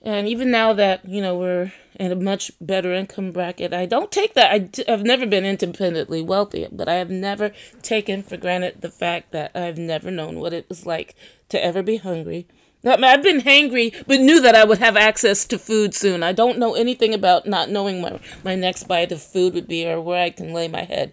And 0.00 0.28
even 0.28 0.50
now 0.50 0.72
that, 0.74 1.06
you 1.06 1.20
know, 1.20 1.36
we're 1.36 1.72
in 1.98 2.12
a 2.12 2.16
much 2.16 2.52
better 2.60 2.94
income 2.94 3.32
bracket, 3.32 3.74
I 3.74 3.86
don't 3.86 4.12
take 4.12 4.34
that. 4.34 4.52
I, 4.52 4.92
I've 4.92 5.02
never 5.02 5.26
been 5.26 5.44
independently 5.44 6.22
wealthy, 6.22 6.68
but 6.70 6.88
I 6.88 6.94
have 6.94 7.10
never 7.10 7.52
taken 7.82 8.22
for 8.22 8.36
granted 8.36 8.82
the 8.82 8.90
fact 8.90 9.32
that 9.32 9.50
I've 9.54 9.78
never 9.78 10.10
known 10.10 10.38
what 10.38 10.52
it 10.52 10.68
was 10.68 10.86
like 10.86 11.14
to 11.48 11.62
ever 11.62 11.82
be 11.82 11.96
hungry 11.96 12.46
I've 12.84 13.22
been 13.22 13.40
hangry, 13.40 14.04
but 14.06 14.20
knew 14.20 14.40
that 14.40 14.54
I 14.54 14.64
would 14.64 14.78
have 14.78 14.96
access 14.96 15.44
to 15.46 15.58
food 15.58 15.94
soon. 15.94 16.22
I 16.22 16.32
don't 16.32 16.58
know 16.58 16.74
anything 16.74 17.14
about 17.14 17.46
not 17.46 17.70
knowing 17.70 18.02
where 18.02 18.20
my 18.44 18.54
next 18.54 18.84
bite 18.84 19.12
of 19.12 19.22
food 19.22 19.54
would 19.54 19.68
be 19.68 19.86
or 19.86 20.00
where 20.00 20.22
I 20.22 20.30
can 20.30 20.52
lay 20.52 20.68
my 20.68 20.84
head. 20.84 21.12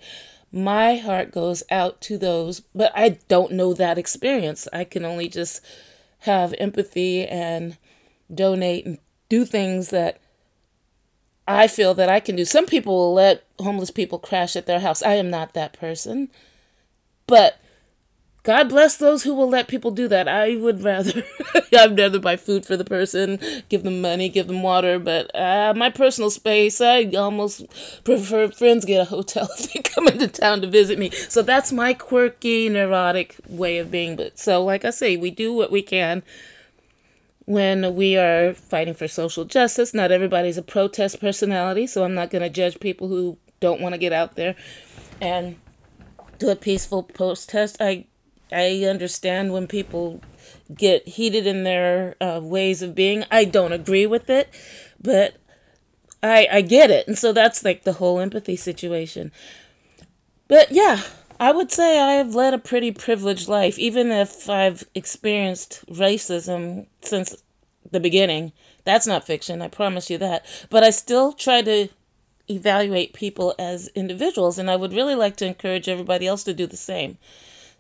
My 0.52 0.98
heart 0.98 1.32
goes 1.32 1.64
out 1.72 2.02
to 2.02 2.18
those, 2.18 2.60
but 2.76 2.92
I 2.94 3.20
don't 3.30 3.54
know 3.54 3.74
that 3.74 3.98
experience. 3.98 4.68
I 4.74 4.84
can 4.84 5.06
only 5.06 5.30
just 5.30 5.62
have 6.20 6.54
empathy 6.60 7.26
and 7.26 7.78
donate 8.34 8.86
and 8.86 8.98
do 9.30 9.46
things 9.46 9.90
that 9.92 10.20
I 11.48 11.68
feel 11.68 11.94
that 11.94 12.10
I 12.10 12.20
can 12.20 12.36
do. 12.36 12.46
Some 12.46 12.66
people 12.66 12.96
will 12.96 13.14
let 13.14 13.46
homeless 13.60 13.92
people 13.92 14.20
crash 14.20 14.56
at 14.56 14.66
their 14.66 14.82
house. 14.82 15.02
I 15.02 15.14
am 15.14 15.30
not 15.30 15.54
that 15.54 15.74
person. 15.74 16.30
But 17.28 17.60
God 18.44 18.70
bless 18.70 18.98
those 18.98 19.22
who 19.22 19.36
will 19.36 19.50
let 19.50 19.68
people 19.68 19.92
do 19.92 20.08
that. 20.08 20.28
I 20.28 20.56
would 20.56 20.84
rather, 20.84 21.24
I'd 21.78 21.98
rather 21.98 22.20
buy 22.20 22.38
food 22.38 22.66
for 22.66 22.76
the 22.76 22.84
person, 22.84 23.40
give 23.70 23.84
them 23.84 24.02
money, 24.02 24.30
give 24.30 24.48
them 24.48 24.64
water. 24.64 24.98
But 24.98 25.34
uh, 25.36 25.74
my 25.76 25.92
personal 25.92 26.32
space, 26.32 26.82
I 26.82 27.04
almost 27.16 27.68
prefer 28.04 28.50
friends 28.50 28.86
get 28.86 29.02
a 29.02 29.06
hotel 29.06 29.48
if 29.60 29.72
they 29.72 29.82
come 29.82 30.08
into 30.08 30.28
town 30.28 30.62
to 30.62 30.68
visit 30.68 30.98
me. 30.98 31.12
So 31.12 31.44
that's 31.44 31.72
my 31.72 31.94
quirky, 31.94 32.68
neurotic 32.68 33.36
way 33.48 33.78
of 33.78 33.92
being. 33.92 34.16
But 34.16 34.40
so, 34.40 34.64
like 34.64 34.86
I 34.86 34.90
say, 34.90 35.18
we 35.18 35.30
do 35.30 35.54
what 35.54 35.72
we 35.72 35.84
can 35.84 36.24
when 37.46 37.94
we 37.94 38.18
are 38.18 38.56
fighting 38.56 38.96
for 38.96 39.08
social 39.08 39.46
justice. 39.46 39.94
Not 39.94 40.12
everybody's 40.12 40.58
a 40.58 40.64
protest 40.64 41.20
personality, 41.20 41.86
so 41.86 42.04
I'm 42.04 42.16
not 42.16 42.32
going 42.32 42.42
to 42.42 42.50
judge 42.50 42.80
people 42.80 43.08
who 43.08 43.38
don't 43.60 43.82
want 43.82 43.94
to 43.94 44.00
get 44.00 44.14
out 44.14 44.36
there 44.36 44.56
and 45.22 45.58
do 46.40 46.50
a 46.50 46.56
peaceful 46.56 47.04
protest. 47.04 47.78
I 47.80 48.06
I 48.52 48.84
understand 48.86 49.54
when 49.54 49.68
people 49.68 50.22
get 50.76 51.08
heated 51.08 51.48
in 51.48 51.64
their 51.64 52.16
uh, 52.22 52.40
ways 52.42 52.82
of 52.82 52.96
being. 52.96 53.26
I 53.32 53.46
don't 53.46 53.72
agree 53.74 54.06
with 54.06 54.30
it, 54.30 54.50
but 55.02 55.36
I 56.24 56.48
I 56.52 56.62
get 56.62 56.92
it, 56.92 57.08
and 57.08 57.18
so 57.18 57.34
that's 57.34 57.64
like 57.64 57.84
the 57.84 57.94
whole 57.94 58.20
empathy 58.20 58.56
situation. 58.56 59.32
But 60.48 60.72
yeah, 60.72 61.02
I 61.40 61.52
would 61.52 61.72
say 61.72 62.00
I 62.00 62.14
have 62.14 62.36
led 62.36 62.54
a 62.54 62.60
pretty 62.60 62.92
privileged 62.92 63.48
life, 63.48 63.80
even 63.80 64.12
if 64.12 64.50
I've 64.50 64.84
experienced 64.94 65.84
racism 65.88 66.88
since 67.02 67.36
the 67.90 68.00
beginning. 68.00 68.52
That's 68.84 69.08
not 69.08 69.26
fiction, 69.26 69.62
I 69.62 69.68
promise 69.68 70.10
you 70.10 70.18
that. 70.20 70.46
But 70.70 70.84
I 70.84 70.90
still 70.90 71.34
try 71.34 71.62
to 71.64 71.88
evaluate 72.50 73.14
people 73.14 73.56
as 73.58 73.88
individuals, 73.90 74.58
and 74.60 74.70
I 74.70 74.76
would 74.76 74.94
really 74.94 75.16
like 75.16 75.36
to 75.38 75.46
encourage 75.46 75.88
everybody 75.90 76.28
else 76.28 76.44
to 76.44 76.54
do 76.54 76.68
the 76.68 76.78
same. 76.78 77.18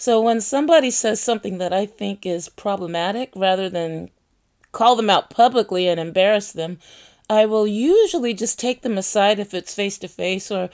So 0.01 0.19
when 0.19 0.41
somebody 0.41 0.89
says 0.89 1.21
something 1.21 1.59
that 1.59 1.71
I 1.71 1.85
think 1.85 2.25
is 2.25 2.49
problematic, 2.49 3.31
rather 3.35 3.69
than 3.69 4.09
call 4.71 4.95
them 4.95 5.11
out 5.11 5.29
publicly 5.29 5.87
and 5.87 5.99
embarrass 5.99 6.51
them, 6.51 6.79
I 7.29 7.45
will 7.45 7.67
usually 7.67 8.33
just 8.33 8.57
take 8.57 8.81
them 8.81 8.97
aside 8.97 9.37
if 9.37 9.53
it's 9.53 9.75
face 9.75 9.99
to 9.99 10.07
face 10.07 10.49
or 10.49 10.71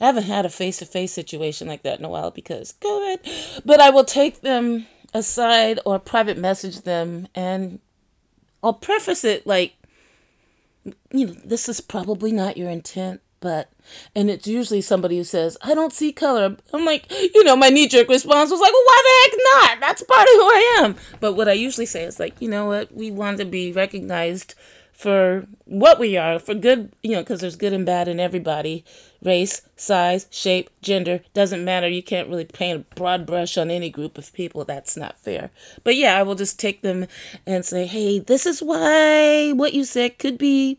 I 0.00 0.06
haven't 0.06 0.26
had 0.26 0.46
a 0.46 0.48
face 0.48 0.78
to 0.78 0.86
face 0.86 1.12
situation 1.12 1.66
like 1.66 1.82
that 1.82 1.98
in 1.98 2.04
a 2.04 2.08
while 2.08 2.30
because 2.30 2.74
COVID. 2.80 3.62
But 3.66 3.80
I 3.80 3.90
will 3.90 4.04
take 4.04 4.42
them 4.42 4.86
aside 5.12 5.80
or 5.84 5.98
private 5.98 6.38
message 6.38 6.82
them 6.82 7.26
and 7.34 7.80
I'll 8.62 8.74
preface 8.74 9.24
it 9.24 9.44
like, 9.44 9.74
you 11.10 11.26
know, 11.26 11.34
this 11.44 11.68
is 11.68 11.80
probably 11.80 12.30
not 12.30 12.56
your 12.56 12.70
intent 12.70 13.22
but 13.40 13.70
and 14.14 14.30
it's 14.30 14.46
usually 14.46 14.80
somebody 14.80 15.16
who 15.16 15.24
says 15.24 15.56
i 15.62 15.74
don't 15.74 15.92
see 15.92 16.12
color. 16.12 16.56
I'm 16.72 16.84
like 16.84 17.10
you 17.10 17.44
know 17.44 17.56
my 17.56 17.68
knee-jerk 17.68 18.08
response 18.08 18.50
was 18.50 18.60
like 18.60 18.72
well, 18.72 18.82
why 18.84 19.02
the 19.04 19.30
heck 19.30 19.70
not? 19.70 19.80
That's 19.80 20.02
part 20.02 20.22
of 20.22 20.34
who 20.34 20.42
i 20.42 20.76
am. 20.80 20.96
But 21.20 21.34
what 21.34 21.48
i 21.48 21.52
usually 21.52 21.86
say 21.86 22.04
is 22.04 22.18
like 22.18 22.40
you 22.40 22.48
know 22.48 22.66
what? 22.66 22.94
We 22.94 23.10
want 23.10 23.38
to 23.38 23.44
be 23.44 23.72
recognized 23.72 24.54
for 24.92 25.46
what 25.64 26.00
we 26.00 26.16
are 26.16 26.40
for 26.40 26.54
good 26.54 26.92
you 27.04 27.12
know 27.12 27.20
because 27.20 27.40
there's 27.40 27.54
good 27.54 27.72
and 27.72 27.86
bad 27.86 28.08
in 28.08 28.18
everybody. 28.18 28.84
Race 29.22 29.62
size 29.76 30.26
shape 30.30 30.70
gender 30.82 31.20
doesn't 31.34 31.64
matter. 31.64 31.88
You 31.88 32.02
can't 32.02 32.28
really 32.28 32.44
paint 32.44 32.80
a 32.80 32.94
broad 32.94 33.24
brush 33.26 33.56
on 33.56 33.70
any 33.70 33.90
group 33.90 34.18
of 34.18 34.32
people. 34.32 34.64
That's 34.64 34.96
not 34.96 35.18
fair. 35.18 35.50
But 35.84 35.96
yeah 35.96 36.18
i 36.18 36.22
will 36.22 36.34
just 36.34 36.58
take 36.58 36.82
them 36.82 37.06
and 37.46 37.64
say 37.64 37.86
hey 37.86 38.18
this 38.18 38.44
is 38.44 38.60
why 38.60 39.52
what 39.52 39.72
you 39.72 39.84
said 39.84 40.18
could 40.18 40.36
be 40.36 40.78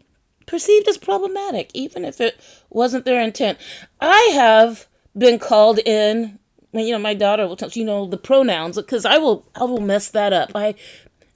perceived 0.49 0.87
as 0.87 0.97
problematic, 0.97 1.69
even 1.73 2.03
if 2.03 2.19
it 2.19 2.39
wasn't 2.69 3.05
their 3.05 3.21
intent. 3.21 3.59
I 4.01 4.31
have 4.33 4.87
been 5.17 5.39
called 5.39 5.79
in. 5.79 6.39
You 6.71 6.91
know, 6.91 6.99
my 6.99 7.13
daughter 7.13 7.47
will 7.47 7.55
tell 7.55 7.69
you 7.69 7.85
know 7.85 8.05
the 8.07 8.17
pronouns 8.17 8.75
because 8.75 9.05
I 9.05 9.17
will 9.17 9.47
I 9.55 9.63
will 9.63 9.79
mess 9.79 10.09
that 10.09 10.33
up. 10.33 10.51
I 10.55 10.75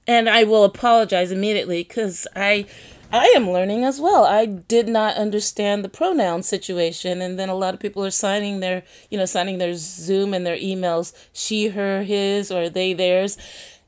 and 0.06 0.28
I 0.28 0.44
will 0.44 0.64
apologize 0.64 1.30
immediately 1.30 1.82
because 1.82 2.26
I 2.36 2.66
I 3.12 3.32
am 3.36 3.50
learning 3.50 3.84
as 3.84 4.00
well. 4.00 4.24
I 4.24 4.46
did 4.46 4.88
not 4.88 5.16
understand 5.16 5.84
the 5.84 5.88
pronoun 5.88 6.42
situation, 6.42 7.22
and 7.22 7.38
then 7.38 7.48
a 7.48 7.54
lot 7.54 7.74
of 7.74 7.80
people 7.80 8.04
are 8.04 8.10
signing 8.10 8.58
their, 8.58 8.82
you 9.10 9.16
know, 9.16 9.24
signing 9.24 9.58
their 9.58 9.74
Zoom 9.74 10.34
and 10.34 10.44
their 10.44 10.56
emails, 10.56 11.12
she, 11.32 11.68
her, 11.68 12.02
his, 12.02 12.50
or 12.50 12.68
they, 12.68 12.92
theirs, 12.92 13.38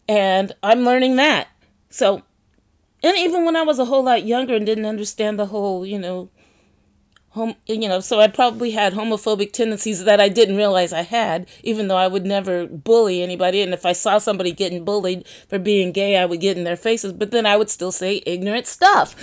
and 0.08 0.52
I'm 0.62 0.84
learning 0.84 1.16
that. 1.16 1.48
So 1.90 2.22
and 3.06 3.18
even 3.18 3.44
when 3.44 3.56
I 3.56 3.62
was 3.62 3.78
a 3.78 3.84
whole 3.84 4.04
lot 4.04 4.24
younger 4.24 4.54
and 4.54 4.66
didn't 4.66 4.86
understand 4.86 5.38
the 5.38 5.46
whole, 5.46 5.84
you 5.84 5.98
know, 5.98 6.30
home, 7.36 7.54
you 7.66 7.88
know, 7.88 8.00
so 8.00 8.18
I 8.18 8.28
probably 8.28 8.70
had 8.70 8.94
homophobic 8.94 9.52
tendencies 9.52 10.04
that 10.04 10.20
I 10.20 10.28
didn't 10.28 10.56
realize 10.56 10.92
I 10.92 11.02
had, 11.02 11.46
even 11.62 11.88
though 11.88 11.96
I 11.96 12.08
would 12.08 12.24
never 12.24 12.66
bully 12.66 13.22
anybody. 13.22 13.60
And 13.60 13.74
if 13.74 13.84
I 13.84 13.92
saw 13.92 14.18
somebody 14.18 14.52
getting 14.52 14.84
bullied 14.84 15.26
for 15.48 15.58
being 15.58 15.92
gay, 15.92 16.16
I 16.16 16.24
would 16.24 16.40
get 16.40 16.56
in 16.56 16.64
their 16.64 16.76
faces, 16.76 17.12
but 17.12 17.30
then 17.30 17.46
I 17.46 17.56
would 17.56 17.70
still 17.70 17.92
say 17.92 18.22
ignorant 18.26 18.66
stuff. 18.66 19.14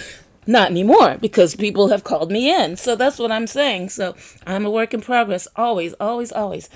Not 0.45 0.69
anymore 0.69 1.17
because 1.19 1.55
people 1.55 1.87
have 1.87 2.03
called 2.03 2.31
me 2.31 2.53
in. 2.53 2.75
So 2.75 2.95
that's 2.95 3.17
what 3.17 3.31
I'm 3.31 3.47
saying. 3.47 3.89
So 3.89 4.15
I'm 4.45 4.65
a 4.65 4.71
work 4.71 4.93
in 4.93 5.01
progress, 5.01 5.47
always, 5.55 5.93
always, 5.93 6.31
always. 6.31 6.69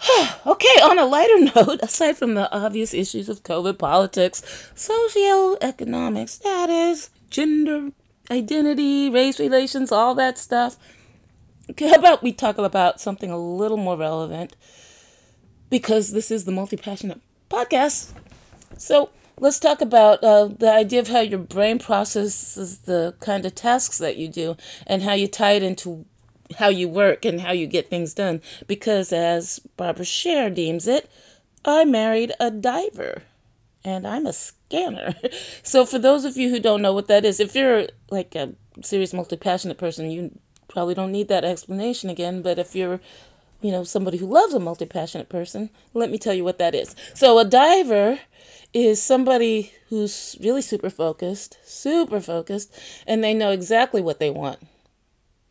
okay, 0.46 0.80
on 0.82 0.98
a 0.98 1.04
lighter 1.04 1.38
note, 1.56 1.80
aside 1.82 2.16
from 2.16 2.34
the 2.34 2.50
obvious 2.52 2.94
issues 2.94 3.28
of 3.28 3.42
COVID 3.42 3.78
politics, 3.78 4.70
socio-economic 4.74 6.28
status, 6.28 7.10
gender 7.30 7.90
identity, 8.30 9.10
race 9.10 9.40
relations, 9.40 9.90
all 9.90 10.14
that 10.14 10.38
stuff, 10.38 10.76
how 11.80 11.94
about 11.94 12.22
we 12.22 12.32
talk 12.32 12.58
about 12.58 13.00
something 13.00 13.30
a 13.30 13.38
little 13.38 13.76
more 13.76 13.96
relevant? 13.96 14.56
Because 15.70 16.12
this 16.12 16.30
is 16.30 16.44
the 16.44 16.52
multi 16.52 16.76
passionate 16.76 17.20
podcast. 17.50 18.12
So 18.78 19.10
let's 19.38 19.58
talk 19.58 19.80
about 19.80 20.22
uh, 20.24 20.46
the 20.46 20.72
idea 20.72 21.00
of 21.00 21.08
how 21.08 21.20
your 21.20 21.38
brain 21.38 21.78
processes 21.78 22.78
the 22.80 23.14
kind 23.20 23.44
of 23.44 23.54
tasks 23.54 23.98
that 23.98 24.16
you 24.16 24.28
do 24.28 24.56
and 24.86 25.02
how 25.02 25.12
you 25.12 25.28
tie 25.28 25.52
it 25.52 25.62
into 25.62 26.06
how 26.56 26.68
you 26.68 26.88
work 26.88 27.24
and 27.24 27.40
how 27.40 27.52
you 27.52 27.66
get 27.66 27.90
things 27.90 28.14
done. 28.14 28.40
Because 28.66 29.12
as 29.12 29.60
Barbara 29.76 30.04
Sher 30.04 30.50
deems 30.50 30.86
it, 30.86 31.10
I 31.64 31.84
married 31.84 32.32
a 32.40 32.50
diver 32.50 33.22
and 33.84 34.06
I'm 34.06 34.26
a 34.26 34.32
scanner. 34.32 35.14
so 35.62 35.84
for 35.84 35.98
those 35.98 36.24
of 36.24 36.36
you 36.36 36.50
who 36.50 36.60
don't 36.60 36.82
know 36.82 36.92
what 36.92 37.08
that 37.08 37.24
is, 37.24 37.40
if 37.40 37.54
you're 37.54 37.86
like 38.10 38.34
a 38.34 38.54
serious 38.82 39.12
multi-passionate 39.12 39.78
person, 39.78 40.10
you 40.10 40.38
probably 40.68 40.94
don't 40.94 41.12
need 41.12 41.28
that 41.28 41.44
explanation 41.44 42.10
again, 42.10 42.42
but 42.42 42.58
if 42.58 42.74
you're 42.74 43.00
you 43.60 43.72
know 43.72 43.82
somebody 43.82 44.18
who 44.18 44.26
loves 44.26 44.54
a 44.54 44.60
multi-passionate 44.60 45.28
person, 45.28 45.70
let 45.92 46.10
me 46.10 46.18
tell 46.18 46.34
you 46.34 46.44
what 46.44 46.58
that 46.58 46.74
is. 46.74 46.94
So 47.14 47.38
a 47.38 47.44
diver 47.44 48.20
is 48.72 49.02
somebody 49.02 49.72
who's 49.88 50.36
really 50.40 50.62
super 50.62 50.90
focused, 50.90 51.58
super 51.64 52.20
focused, 52.20 52.72
and 53.06 53.24
they 53.24 53.34
know 53.34 53.50
exactly 53.50 54.00
what 54.00 54.20
they 54.20 54.30
want 54.30 54.60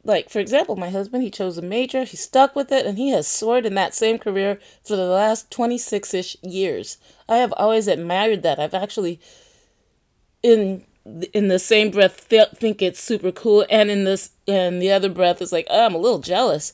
like 0.07 0.29
for 0.29 0.39
example 0.39 0.75
my 0.75 0.89
husband 0.89 1.21
he 1.21 1.29
chose 1.29 1.57
a 1.57 1.61
major 1.61 2.03
he 2.03 2.17
stuck 2.17 2.55
with 2.55 2.71
it 2.71 2.85
and 2.85 2.97
he 2.97 3.09
has 3.09 3.27
soared 3.27 3.65
in 3.65 3.75
that 3.75 3.93
same 3.93 4.17
career 4.17 4.59
for 4.83 4.95
the 4.95 5.05
last 5.05 5.51
26ish 5.51 6.37
years. 6.41 6.97
I 7.29 7.37
have 7.37 7.53
always 7.57 7.87
admired 7.87 8.41
that. 8.43 8.59
I've 8.59 8.73
actually 8.73 9.19
in 10.41 10.85
in 11.33 11.47
the 11.49 11.59
same 11.59 11.91
breath 11.91 12.27
th- 12.29 12.49
think 12.55 12.81
it's 12.81 13.01
super 13.01 13.31
cool 13.31 13.65
and 13.69 13.89
in 13.91 14.03
this 14.03 14.31
and 14.47 14.81
the 14.81 14.91
other 14.91 15.09
breath 15.09 15.41
is 15.41 15.51
like 15.51 15.67
oh, 15.69 15.85
i'm 15.85 15.95
a 15.95 15.99
little 15.99 16.19
jealous. 16.19 16.73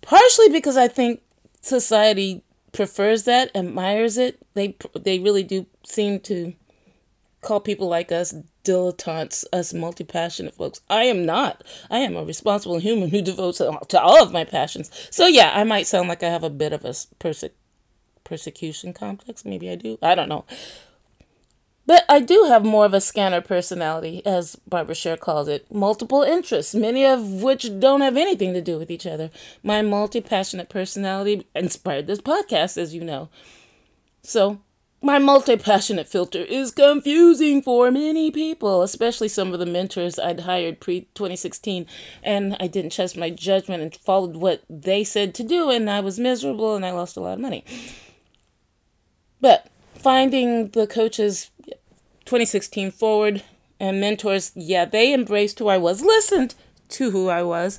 Partially 0.00 0.48
because 0.48 0.76
i 0.76 0.88
think 0.88 1.20
society 1.60 2.44
prefers 2.74 3.24
that 3.24 3.50
admires 3.54 4.18
it. 4.18 4.38
They 4.54 4.76
they 5.00 5.18
really 5.18 5.42
do 5.42 5.66
seem 5.84 6.20
to 6.20 6.52
call 7.40 7.60
people 7.60 7.88
like 7.88 8.12
us 8.12 8.34
dilettantes, 8.64 9.44
us 9.52 9.72
multi 9.72 10.04
passionate 10.04 10.54
folks. 10.54 10.80
I 10.90 11.04
am 11.04 11.24
not. 11.24 11.62
I 11.90 11.98
am 11.98 12.16
a 12.16 12.24
responsible 12.24 12.78
human 12.78 13.10
who 13.10 13.22
devotes 13.22 13.58
to 13.58 14.00
all 14.00 14.22
of 14.22 14.32
my 14.32 14.44
passions. 14.44 14.90
So, 15.10 15.26
yeah, 15.26 15.52
I 15.54 15.64
might 15.64 15.86
sound 15.86 16.08
like 16.08 16.22
I 16.22 16.30
have 16.30 16.44
a 16.44 16.50
bit 16.50 16.72
of 16.72 16.84
a 16.84 16.94
perse- 17.18 17.44
persecution 18.24 18.92
complex. 18.92 19.44
Maybe 19.44 19.70
I 19.70 19.76
do. 19.76 19.98
I 20.02 20.14
don't 20.14 20.28
know. 20.28 20.44
But 21.86 22.04
I 22.08 22.20
do 22.20 22.44
have 22.48 22.64
more 22.64 22.86
of 22.86 22.94
a 22.94 23.00
scanner 23.00 23.42
personality, 23.42 24.24
as 24.24 24.56
Barbara 24.66 24.94
Sher 24.94 25.18
calls 25.18 25.48
it. 25.48 25.70
Multiple 25.70 26.22
interests, 26.22 26.74
many 26.74 27.04
of 27.04 27.42
which 27.42 27.78
don't 27.78 28.00
have 28.00 28.16
anything 28.16 28.54
to 28.54 28.62
do 28.62 28.78
with 28.78 28.90
each 28.90 29.06
other. 29.06 29.30
My 29.62 29.82
multi 29.82 30.22
passionate 30.22 30.70
personality 30.70 31.46
inspired 31.54 32.06
this 32.06 32.22
podcast, 32.22 32.78
as 32.78 32.94
you 32.94 33.04
know. 33.04 33.28
So, 34.22 34.60
my 35.04 35.18
multi 35.18 35.54
passionate 35.56 36.08
filter 36.08 36.38
is 36.38 36.70
confusing 36.70 37.60
for 37.60 37.90
many 37.90 38.30
people, 38.30 38.80
especially 38.80 39.28
some 39.28 39.52
of 39.52 39.60
the 39.60 39.66
mentors 39.66 40.18
I'd 40.18 40.40
hired 40.40 40.80
pre 40.80 41.02
2016. 41.14 41.86
And 42.22 42.56
I 42.58 42.66
didn't 42.68 42.92
trust 42.92 43.14
my 43.14 43.28
judgment 43.28 43.82
and 43.82 43.94
followed 43.94 44.36
what 44.36 44.62
they 44.70 45.04
said 45.04 45.34
to 45.34 45.42
do, 45.42 45.68
and 45.68 45.90
I 45.90 46.00
was 46.00 46.18
miserable 46.18 46.74
and 46.74 46.86
I 46.86 46.90
lost 46.90 47.18
a 47.18 47.20
lot 47.20 47.34
of 47.34 47.40
money. 47.40 47.64
But 49.42 49.68
finding 49.94 50.68
the 50.70 50.86
coaches 50.86 51.50
2016 52.24 52.90
forward 52.90 53.42
and 53.78 54.00
mentors, 54.00 54.52
yeah, 54.54 54.86
they 54.86 55.12
embraced 55.12 55.58
who 55.58 55.68
I 55.68 55.76
was, 55.76 56.00
listened 56.00 56.54
to 56.88 57.10
who 57.10 57.28
I 57.28 57.42
was, 57.42 57.78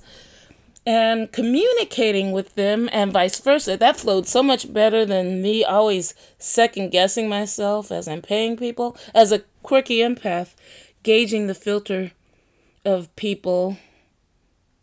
and 0.85 1.31
communicating 1.31 2.31
with 2.31 2.55
them 2.55 2.89
and 2.91 3.11
vice 3.11 3.39
versa. 3.39 3.75
That 3.75 3.97
flowed 3.97 4.27
so 4.27 4.43
much 4.43 4.71
better 4.71 5.05
than 5.05 5.41
me 5.41 5.63
always 5.63 6.13
second 6.37 6.89
guessing 6.89 7.27
myself 7.27 7.91
as 7.91 8.07
I'm 8.07 8.21
paying 8.21 8.55
people. 8.55 8.95
As 9.13 9.31
a 9.31 9.43
quirky 9.63 9.97
empath, 9.97 10.53
gauging 11.01 11.47
the 11.47 11.55
filter 11.55 12.11
of 12.83 13.15
people, 13.15 13.77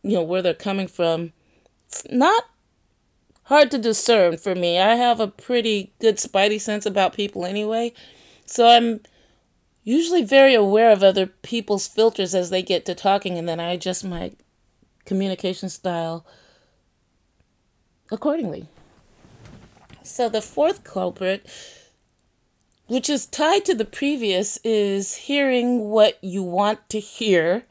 you 0.02 0.14
know, 0.14 0.22
where 0.22 0.42
they're 0.42 0.54
coming 0.54 0.88
from, 0.88 1.32
it's 1.86 2.04
not 2.10 2.46
hard 3.44 3.70
to 3.70 3.78
discern 3.78 4.36
for 4.38 4.54
me. 4.54 4.78
I 4.78 4.96
have 4.96 5.20
a 5.20 5.28
pretty 5.28 5.92
good 6.00 6.16
spidey 6.16 6.60
sense 6.60 6.84
about 6.84 7.14
people 7.14 7.44
anyway. 7.44 7.92
So 8.44 8.68
I'm 8.68 9.00
usually 9.84 10.24
very 10.24 10.54
aware 10.54 10.90
of 10.90 11.02
other 11.02 11.26
people's 11.26 11.86
filters 11.86 12.34
as 12.34 12.50
they 12.50 12.62
get 12.62 12.84
to 12.86 12.94
talking, 12.94 13.38
and 13.38 13.48
then 13.48 13.60
I 13.60 13.72
adjust 13.72 14.04
my 14.04 14.32
communication 15.04 15.68
style 15.68 16.24
accordingly. 18.10 18.68
So 20.02 20.28
the 20.28 20.42
fourth 20.42 20.84
culprit, 20.84 21.46
which 22.86 23.08
is 23.08 23.26
tied 23.26 23.64
to 23.66 23.74
the 23.74 23.84
previous, 23.84 24.58
is 24.64 25.14
hearing 25.14 25.88
what 25.88 26.22
you 26.22 26.42
want 26.42 26.88
to 26.90 27.00
hear 27.00 27.64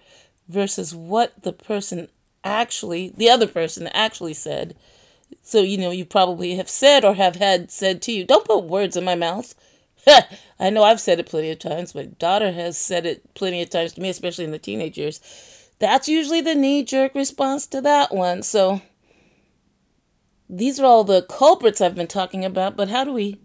versus 0.48 0.96
what 0.96 1.44
the 1.44 1.54
person 1.54 2.08
actually, 2.44 3.14
the 3.16 3.30
other 3.30 3.48
person 3.48 3.88
actually 3.88 4.34
said. 4.34 4.76
So, 5.44 5.62
you 5.62 5.78
know, 5.78 5.92
you 5.92 6.06
probably 6.06 6.56
have 6.56 6.70
said 6.70 7.06
or 7.06 7.14
have 7.14 7.36
had 7.36 7.72
said 7.72 8.02
to 8.04 8.12
you, 8.12 8.26
don't 8.26 8.46
put 8.46 8.64
words 8.64 8.98
in 8.98 9.04
my 9.04 9.16
mouth. 9.16 9.56
I 10.60 10.70
know 10.70 10.84
I've 10.84 11.00
said 11.00 11.20
it 11.20 11.28
plenty 11.28 11.52
of 11.52 11.60
times. 11.60 11.96
My 11.96 12.06
daughter 12.06 12.52
has 12.52 12.78
said 12.78 13.06
it 13.06 13.34
plenty 13.34 13.62
of 13.62 13.70
times 13.70 13.94
to 13.94 14.02
me, 14.02 14.10
especially 14.10 14.46
in 14.46 14.52
the 14.52 14.60
teenage 14.60 14.98
years. 14.98 15.20
That's 15.82 16.08
usually 16.08 16.42
the 16.42 16.54
knee 16.54 16.84
jerk 16.84 17.16
response 17.16 17.66
to 17.66 17.82
that 17.82 18.14
one. 18.14 18.44
So 18.44 18.82
these 20.48 20.80
are 20.80 20.86
all 20.86 21.04
the 21.04 21.24
culprits 21.24 21.82
I've 21.82 21.96
been 21.96 22.06
talking 22.06 22.46
about, 22.46 22.78
but 22.78 22.90
how 22.90 23.04
do 23.04 23.12
we 23.12 23.42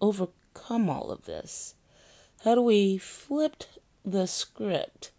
overcome 0.00 0.88
all 0.88 1.10
of 1.10 1.24
this? 1.24 1.74
How 2.44 2.54
do 2.54 2.62
we 2.62 2.96
flip 2.96 3.64
the 4.04 4.28
script? 4.28 5.10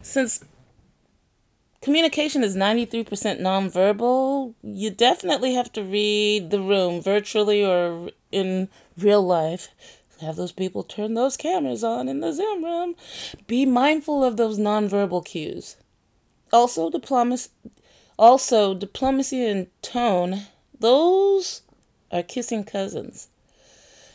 Since 0.00 0.44
communication 1.80 2.44
is 2.44 2.54
93% 2.54 3.40
nonverbal, 3.40 4.54
you 4.62 4.88
definitely 4.88 5.54
have 5.54 5.72
to 5.72 5.82
read 5.82 6.50
the 6.52 6.60
room 6.60 7.02
virtually 7.02 7.64
or 7.64 8.10
in 8.30 8.68
real 8.96 9.26
life. 9.26 9.70
Have 10.22 10.36
those 10.36 10.52
people 10.52 10.82
turn 10.82 11.14
those 11.14 11.36
cameras 11.36 11.82
on 11.82 12.08
in 12.08 12.20
the 12.20 12.32
Zoom 12.32 12.64
room. 12.64 12.94
Be 13.46 13.66
mindful 13.66 14.24
of 14.24 14.36
those 14.36 14.58
nonverbal 14.58 15.24
cues. 15.24 15.76
Also, 16.52 16.90
diplomacy, 16.90 17.50
also 18.18 18.74
diplomacy 18.74 19.44
and 19.44 19.66
tone. 19.82 20.42
Those 20.78 21.62
are 22.10 22.22
kissing 22.22 22.64
cousins. 22.64 23.28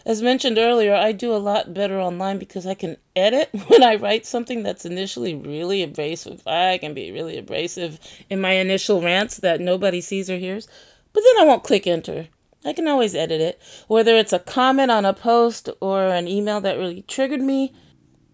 As 0.06 0.22
mentioned 0.22 0.58
earlier, 0.58 0.96
I 0.96 1.12
do 1.12 1.34
a 1.34 1.36
lot 1.36 1.74
better 1.74 2.00
online 2.00 2.40
because 2.40 2.66
I 2.66 2.76
can 2.76 2.96
edit 3.14 3.50
when 3.68 3.84
I 3.84 3.96
write 3.96 4.26
something 4.26 4.64
that's 4.64 4.86
initially 4.86 5.36
really 5.36 5.84
abrasive. 5.84 6.48
I 6.48 6.78
can 6.78 6.94
be 6.94 7.12
really 7.12 7.38
abrasive 7.38 8.00
in 8.30 8.40
my 8.40 8.54
initial 8.54 9.02
rants 9.02 9.36
that 9.38 9.60
nobody 9.60 10.00
sees 10.00 10.30
or 10.30 10.38
hears, 10.38 10.68
but 11.12 11.24
then 11.26 11.44
I 11.44 11.48
won't 11.48 11.66
click 11.66 11.86
enter. 11.86 12.28
I 12.68 12.74
can 12.74 12.88
always 12.88 13.16
edit 13.16 13.40
it. 13.40 13.62
Whether 13.88 14.18
it's 14.18 14.34
a 14.34 14.40
comment 14.40 14.92
on 14.92 15.06
a 15.06 15.14
post 15.14 15.70
or 15.80 16.08
an 16.08 16.28
email 16.28 16.60
that 16.62 16.78
really 16.78 17.04
triggered 17.04 17.42
me, 17.42 17.74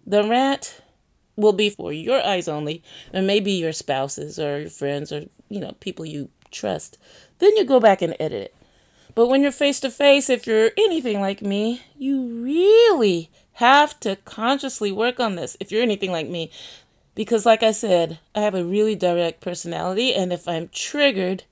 the 0.04 0.24
rant 0.24 0.82
will 1.36 1.52
be 1.52 1.70
for 1.70 1.92
your 1.92 2.20
eyes 2.20 2.48
only, 2.48 2.82
and 3.12 3.26
maybe 3.26 3.52
your 3.52 3.72
spouses 3.72 4.38
or 4.38 4.60
your 4.60 4.70
friends 4.70 5.12
or, 5.12 5.26
you 5.48 5.60
know, 5.60 5.72
people 5.78 6.04
you 6.04 6.30
trust. 6.50 6.98
Then 7.38 7.56
you 7.56 7.64
go 7.64 7.78
back 7.78 8.02
and 8.02 8.16
edit 8.18 8.42
it. 8.42 8.56
But 9.14 9.28
when 9.28 9.42
you're 9.42 9.52
face 9.52 9.78
to 9.80 9.90
face, 9.90 10.28
if 10.28 10.46
you're 10.46 10.72
anything 10.76 11.20
like 11.20 11.40
me, 11.40 11.82
you 11.96 12.42
really 12.42 13.30
have 13.54 13.98
to 14.00 14.16
consciously 14.24 14.90
work 14.90 15.20
on 15.20 15.36
this 15.36 15.56
if 15.60 15.70
you're 15.70 15.82
anything 15.82 16.10
like 16.10 16.28
me. 16.28 16.50
Because, 17.14 17.46
like 17.46 17.62
I 17.62 17.70
said, 17.70 18.18
I 18.34 18.40
have 18.40 18.56
a 18.56 18.64
really 18.64 18.96
direct 18.96 19.40
personality, 19.40 20.12
and 20.12 20.32
if 20.32 20.48
I'm 20.48 20.68
triggered, 20.68 21.44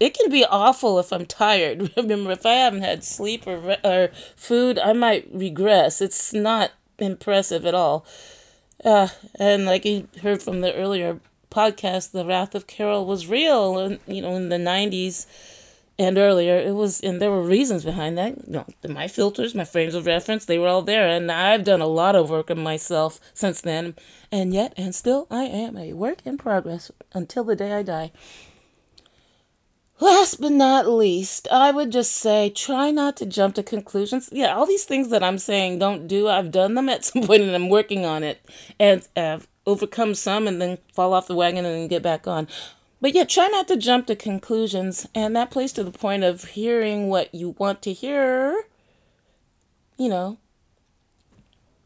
it 0.00 0.14
can 0.14 0.30
be 0.30 0.44
awful 0.44 0.98
if 0.98 1.12
I'm 1.12 1.26
tired. 1.26 1.92
Remember, 1.96 2.32
if 2.32 2.46
I 2.46 2.54
haven't 2.54 2.82
had 2.82 3.04
sleep 3.04 3.46
or, 3.46 3.76
or 3.84 4.10
food, 4.36 4.78
I 4.78 4.92
might 4.92 5.28
regress. 5.32 6.00
It's 6.00 6.32
not 6.32 6.72
impressive 6.98 7.64
at 7.66 7.74
all. 7.74 8.06
Uh, 8.84 9.08
and 9.38 9.64
like 9.64 9.84
you 9.84 10.08
heard 10.22 10.42
from 10.42 10.60
the 10.60 10.74
earlier 10.74 11.20
podcast, 11.50 12.12
the 12.12 12.24
wrath 12.24 12.54
of 12.54 12.66
Carol 12.66 13.06
was 13.06 13.26
real, 13.26 13.78
and 13.78 13.98
you 14.06 14.22
know, 14.22 14.36
in 14.36 14.48
the 14.50 14.56
'90s 14.56 15.26
and 15.98 16.18
earlier, 16.18 16.56
it 16.56 16.74
was, 16.74 17.00
and 17.00 17.22
there 17.22 17.30
were 17.30 17.42
reasons 17.42 17.84
behind 17.84 18.18
that. 18.18 18.36
You 18.46 18.52
know, 18.52 18.66
my 18.88 19.08
filters, 19.08 19.54
my 19.54 19.64
frames 19.64 19.94
of 19.94 20.04
reference, 20.04 20.44
they 20.44 20.58
were 20.58 20.68
all 20.68 20.82
there, 20.82 21.08
and 21.08 21.32
I've 21.32 21.64
done 21.64 21.80
a 21.80 21.86
lot 21.86 22.14
of 22.14 22.28
work 22.28 22.50
on 22.50 22.60
myself 22.60 23.18
since 23.32 23.62
then, 23.62 23.94
and 24.30 24.52
yet, 24.52 24.74
and 24.76 24.94
still, 24.94 25.26
I 25.30 25.44
am 25.44 25.76
a 25.78 25.94
work 25.94 26.18
in 26.26 26.36
progress 26.36 26.90
until 27.14 27.44
the 27.44 27.56
day 27.56 27.72
I 27.72 27.82
die. 27.82 28.12
Last 29.98 30.40
but 30.42 30.52
not 30.52 30.86
least, 30.86 31.48
I 31.50 31.70
would 31.70 31.90
just 31.90 32.12
say 32.12 32.50
try 32.50 32.90
not 32.90 33.16
to 33.16 33.26
jump 33.26 33.54
to 33.54 33.62
conclusions. 33.62 34.28
Yeah, 34.30 34.54
all 34.54 34.66
these 34.66 34.84
things 34.84 35.08
that 35.08 35.22
I'm 35.22 35.38
saying 35.38 35.78
don't 35.78 36.06
do, 36.06 36.28
I've 36.28 36.50
done 36.50 36.74
them 36.74 36.88
at 36.88 37.04
some 37.06 37.22
point 37.22 37.42
and 37.42 37.54
I'm 37.54 37.70
working 37.70 38.04
on 38.04 38.22
it 38.22 38.44
and 38.78 39.06
I've 39.16 39.48
overcome 39.66 40.14
some 40.14 40.46
and 40.46 40.60
then 40.60 40.78
fall 40.92 41.12
off 41.12 41.26
the 41.26 41.34
wagon 41.34 41.64
and 41.64 41.74
then 41.74 41.88
get 41.88 42.02
back 42.02 42.26
on. 42.26 42.46
But 43.00 43.14
yeah, 43.14 43.24
try 43.24 43.48
not 43.48 43.68
to 43.68 43.76
jump 43.76 44.06
to 44.06 44.16
conclusions. 44.16 45.06
And 45.14 45.34
that 45.36 45.50
plays 45.50 45.72
to 45.72 45.84
the 45.84 45.90
point 45.90 46.24
of 46.24 46.44
hearing 46.44 47.08
what 47.08 47.34
you 47.34 47.54
want 47.58 47.82
to 47.82 47.92
hear, 47.92 48.64
you 49.96 50.08
know, 50.08 50.38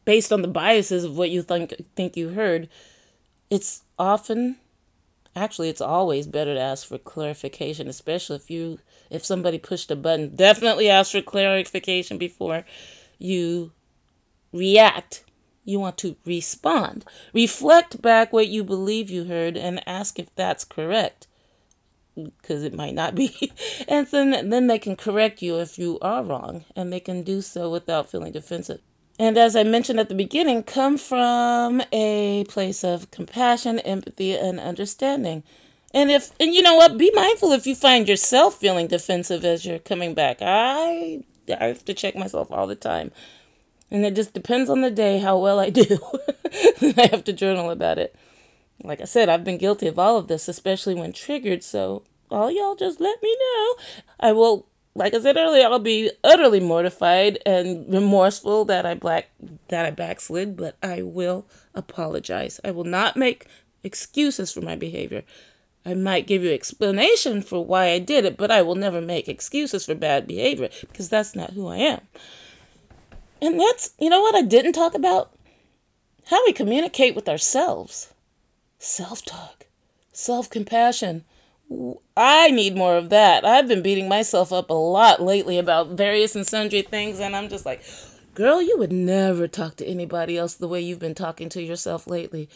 based 0.05 0.33
on 0.33 0.41
the 0.41 0.47
biases 0.47 1.03
of 1.03 1.17
what 1.17 1.29
you 1.29 1.41
think 1.41 1.73
think 1.95 2.17
you 2.17 2.29
heard. 2.29 2.69
It's 3.49 3.83
often 3.99 4.57
actually 5.35 5.69
it's 5.69 5.81
always 5.81 6.27
better 6.27 6.53
to 6.53 6.59
ask 6.59 6.87
for 6.87 6.97
clarification, 6.97 7.87
especially 7.87 8.37
if 8.37 8.49
you 8.49 8.79
if 9.09 9.25
somebody 9.25 9.57
pushed 9.57 9.91
a 9.91 9.95
button. 9.95 10.35
Definitely 10.35 10.89
ask 10.89 11.11
for 11.11 11.21
clarification 11.21 12.17
before 12.17 12.65
you 13.19 13.71
react 14.53 15.23
you 15.63 15.79
want 15.79 15.97
to 15.99 16.15
respond. 16.25 17.05
Reflect 17.33 18.01
back 18.01 18.33
what 18.33 18.47
you 18.47 18.63
believe 18.63 19.09
you 19.09 19.25
heard 19.25 19.57
and 19.57 19.87
ask 19.87 20.19
if 20.19 20.33
that's 20.35 20.63
correct. 20.63 21.27
Because 22.15 22.63
it 22.63 22.73
might 22.73 22.95
not 22.95 23.15
be. 23.15 23.51
and 23.87 24.07
then, 24.07 24.49
then 24.49 24.67
they 24.67 24.79
can 24.79 24.95
correct 24.95 25.41
you 25.41 25.59
if 25.59 25.77
you 25.77 25.99
are 26.01 26.23
wrong. 26.23 26.65
And 26.75 26.91
they 26.91 26.99
can 26.99 27.23
do 27.23 27.41
so 27.41 27.69
without 27.69 28.09
feeling 28.09 28.31
defensive. 28.31 28.81
And 29.21 29.37
as 29.37 29.55
I 29.55 29.61
mentioned 29.61 29.99
at 29.99 30.09
the 30.09 30.15
beginning, 30.15 30.63
come 30.63 30.97
from 30.97 31.83
a 31.91 32.43
place 32.45 32.83
of 32.83 33.11
compassion, 33.11 33.77
empathy, 33.81 34.35
and 34.35 34.59
understanding. 34.59 35.43
And 35.93 36.09
if 36.09 36.31
and 36.39 36.55
you 36.55 36.63
know 36.63 36.73
what, 36.73 36.97
be 36.97 37.11
mindful 37.13 37.51
if 37.51 37.67
you 37.67 37.75
find 37.75 38.09
yourself 38.09 38.55
feeling 38.55 38.87
defensive 38.87 39.45
as 39.45 39.63
you're 39.63 39.77
coming 39.77 40.15
back. 40.15 40.37
I 40.41 41.23
I 41.47 41.65
have 41.65 41.85
to 41.85 41.93
check 41.93 42.15
myself 42.15 42.51
all 42.51 42.65
the 42.65 42.73
time. 42.73 43.11
And 43.91 44.03
it 44.07 44.15
just 44.15 44.33
depends 44.33 44.71
on 44.71 44.81
the 44.81 44.89
day 44.89 45.19
how 45.19 45.37
well 45.37 45.59
I 45.59 45.69
do. 45.69 45.85
I 46.97 47.07
have 47.11 47.23
to 47.25 47.33
journal 47.33 47.69
about 47.69 47.99
it. 47.99 48.15
Like 48.83 49.01
I 49.01 49.05
said, 49.05 49.29
I've 49.29 49.43
been 49.43 49.59
guilty 49.59 49.85
of 49.85 49.99
all 49.99 50.17
of 50.17 50.29
this, 50.29 50.47
especially 50.47 50.95
when 50.95 51.13
triggered, 51.13 51.63
so 51.63 52.01
all 52.31 52.49
y'all 52.49 52.73
just 52.73 52.99
let 52.99 53.21
me 53.21 53.37
know. 53.39 53.75
I 54.19 54.31
will 54.31 54.65
like 54.93 55.13
I 55.13 55.21
said 55.21 55.37
earlier, 55.37 55.65
I'll 55.65 55.79
be 55.79 56.11
utterly 56.23 56.59
mortified 56.59 57.39
and 57.45 57.91
remorseful 57.91 58.65
that 58.65 58.85
I 58.85 58.93
black 58.93 59.29
that 59.69 59.85
I 59.85 59.91
backslid, 59.91 60.57
but 60.57 60.75
I 60.83 61.01
will 61.01 61.45
apologize. 61.73 62.59
I 62.63 62.71
will 62.71 62.83
not 62.83 63.15
make 63.15 63.47
excuses 63.83 64.51
for 64.51 64.61
my 64.61 64.75
behavior. 64.75 65.23
I 65.85 65.95
might 65.95 66.27
give 66.27 66.43
you 66.43 66.51
explanation 66.51 67.41
for 67.41 67.65
why 67.65 67.89
I 67.89 67.99
did 67.99 68.25
it, 68.25 68.37
but 68.37 68.51
I 68.51 68.61
will 68.61 68.75
never 68.75 69.01
make 69.01 69.27
excuses 69.27 69.85
for 69.85 69.95
bad 69.95 70.27
behavior 70.27 70.69
because 70.81 71.09
that's 71.09 71.35
not 71.35 71.51
who 71.51 71.67
I 71.67 71.77
am. 71.77 72.01
And 73.41 73.59
that's, 73.59 73.91
you 73.97 74.09
know 74.09 74.21
what 74.21 74.35
I 74.35 74.43
didn't 74.43 74.73
talk 74.73 74.93
about? 74.93 75.31
How 76.27 76.45
we 76.45 76.53
communicate 76.53 77.15
with 77.15 77.27
ourselves. 77.27 78.13
Self-talk, 78.77 79.65
self-compassion, 80.13 81.23
I 82.17 82.51
need 82.51 82.75
more 82.75 82.97
of 82.97 83.09
that. 83.09 83.45
I've 83.45 83.67
been 83.67 83.81
beating 83.81 84.09
myself 84.09 84.51
up 84.51 84.69
a 84.69 84.73
lot 84.73 85.21
lately 85.21 85.57
about 85.57 85.89
various 85.89 86.35
and 86.35 86.45
sundry 86.45 86.81
things, 86.81 87.19
and 87.19 87.35
I'm 87.35 87.49
just 87.49 87.65
like, 87.65 87.81
girl, 88.33 88.61
you 88.61 88.77
would 88.77 88.91
never 88.91 89.47
talk 89.47 89.77
to 89.77 89.85
anybody 89.85 90.37
else 90.37 90.55
the 90.55 90.67
way 90.67 90.81
you've 90.81 90.99
been 90.99 91.15
talking 91.15 91.49
to 91.49 91.61
yourself 91.61 92.07
lately. 92.07 92.49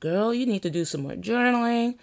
Girl, 0.00 0.34
you 0.34 0.44
need 0.44 0.62
to 0.62 0.70
do 0.70 0.84
some 0.84 1.02
more 1.02 1.12
journaling. 1.12 1.96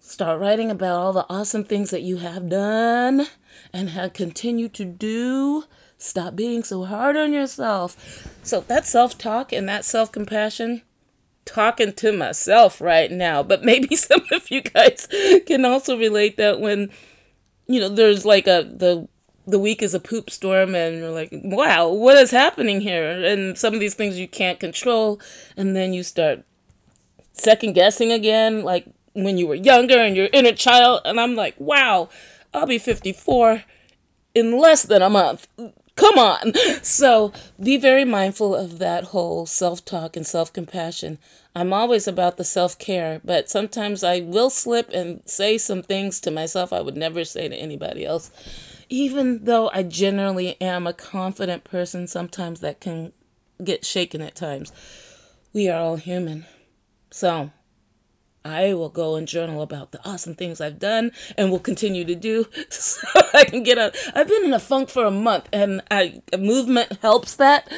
Start 0.00 0.40
writing 0.40 0.70
about 0.70 1.00
all 1.00 1.12
the 1.12 1.26
awesome 1.30 1.64
things 1.64 1.90
that 1.90 2.02
you 2.02 2.18
have 2.18 2.48
done 2.48 3.26
and 3.72 3.90
have 3.90 4.12
continued 4.12 4.74
to 4.74 4.84
do. 4.84 5.64
Stop 5.96 6.36
being 6.36 6.62
so 6.62 6.84
hard 6.84 7.16
on 7.16 7.32
yourself. 7.32 8.28
So, 8.42 8.60
that 8.62 8.86
self 8.86 9.16
talk 9.16 9.52
and 9.52 9.68
that 9.68 9.84
self 9.84 10.12
compassion 10.12 10.82
talking 11.44 11.92
to 11.92 12.12
myself 12.12 12.80
right 12.80 13.10
now, 13.10 13.42
but 13.42 13.64
maybe 13.64 13.96
some 13.96 14.22
of 14.32 14.50
you 14.50 14.62
guys 14.62 15.08
can 15.46 15.64
also 15.64 15.98
relate 15.98 16.36
that 16.36 16.60
when 16.60 16.90
you 17.66 17.80
know 17.80 17.88
there's 17.88 18.24
like 18.24 18.46
a 18.46 18.62
the 18.62 19.08
the 19.46 19.58
week 19.58 19.82
is 19.82 19.94
a 19.94 20.00
poop 20.00 20.30
storm 20.30 20.74
and 20.74 20.98
you're 20.98 21.10
like, 21.10 21.30
wow, 21.32 21.88
what 21.88 22.16
is 22.16 22.30
happening 22.30 22.80
here? 22.80 23.10
And 23.10 23.58
some 23.58 23.74
of 23.74 23.80
these 23.80 23.94
things 23.94 24.18
you 24.18 24.28
can't 24.28 24.60
control 24.60 25.20
and 25.56 25.74
then 25.74 25.92
you 25.92 26.02
start 26.02 26.44
second 27.32 27.72
guessing 27.72 28.12
again 28.12 28.62
like 28.62 28.86
when 29.14 29.38
you 29.38 29.46
were 29.46 29.54
younger 29.54 29.98
and 29.98 30.14
your 30.16 30.28
inner 30.32 30.52
child 30.52 31.00
and 31.04 31.18
I'm 31.18 31.34
like, 31.34 31.58
wow, 31.58 32.08
I'll 32.54 32.66
be 32.66 32.78
54 32.78 33.64
in 34.34 34.58
less 34.58 34.84
than 34.84 35.02
a 35.02 35.10
month. 35.10 35.48
Come 35.96 36.18
on. 36.18 36.52
So 36.82 37.32
be 37.62 37.76
very 37.76 38.04
mindful 38.04 38.54
of 38.54 38.78
that 38.78 39.04
whole 39.04 39.46
self 39.46 39.84
talk 39.84 40.16
and 40.16 40.26
self 40.26 40.52
compassion. 40.52 41.18
I'm 41.54 41.72
always 41.72 42.08
about 42.08 42.36
the 42.36 42.44
self 42.44 42.78
care, 42.78 43.20
but 43.24 43.48
sometimes 43.48 44.02
I 44.02 44.20
will 44.20 44.50
slip 44.50 44.90
and 44.92 45.22
say 45.26 45.58
some 45.58 45.82
things 45.82 46.20
to 46.20 46.30
myself 46.30 46.72
I 46.72 46.80
would 46.80 46.96
never 46.96 47.24
say 47.24 47.48
to 47.48 47.54
anybody 47.54 48.04
else. 48.04 48.30
Even 48.88 49.44
though 49.44 49.70
I 49.72 49.84
generally 49.84 50.60
am 50.60 50.86
a 50.86 50.92
confident 50.92 51.64
person, 51.64 52.06
sometimes 52.06 52.60
that 52.60 52.80
can 52.80 53.12
get 53.62 53.84
shaken 53.84 54.20
at 54.20 54.34
times. 54.34 54.72
We 55.52 55.68
are 55.68 55.80
all 55.80 55.96
human. 55.96 56.46
So 57.10 57.50
I 58.44 58.74
will 58.74 58.88
go 58.88 59.16
and 59.16 59.28
journal 59.28 59.62
about 59.62 59.92
the 59.92 60.00
awesome 60.04 60.34
things 60.34 60.60
I've 60.60 60.78
done 60.78 61.12
and 61.36 61.50
will 61.50 61.58
continue 61.58 62.04
to 62.04 62.14
do 62.14 62.46
so 62.70 63.06
I 63.34 63.44
can 63.44 63.62
get 63.62 63.78
out. 63.78 63.96
I've 64.14 64.28
been 64.28 64.44
in 64.44 64.52
a 64.52 64.58
funk 64.58 64.88
for 64.88 65.04
a 65.04 65.10
month 65.10 65.48
and 65.52 65.82
I 65.90 66.22
movement 66.38 66.98
helps 67.02 67.36
that. 67.36 67.70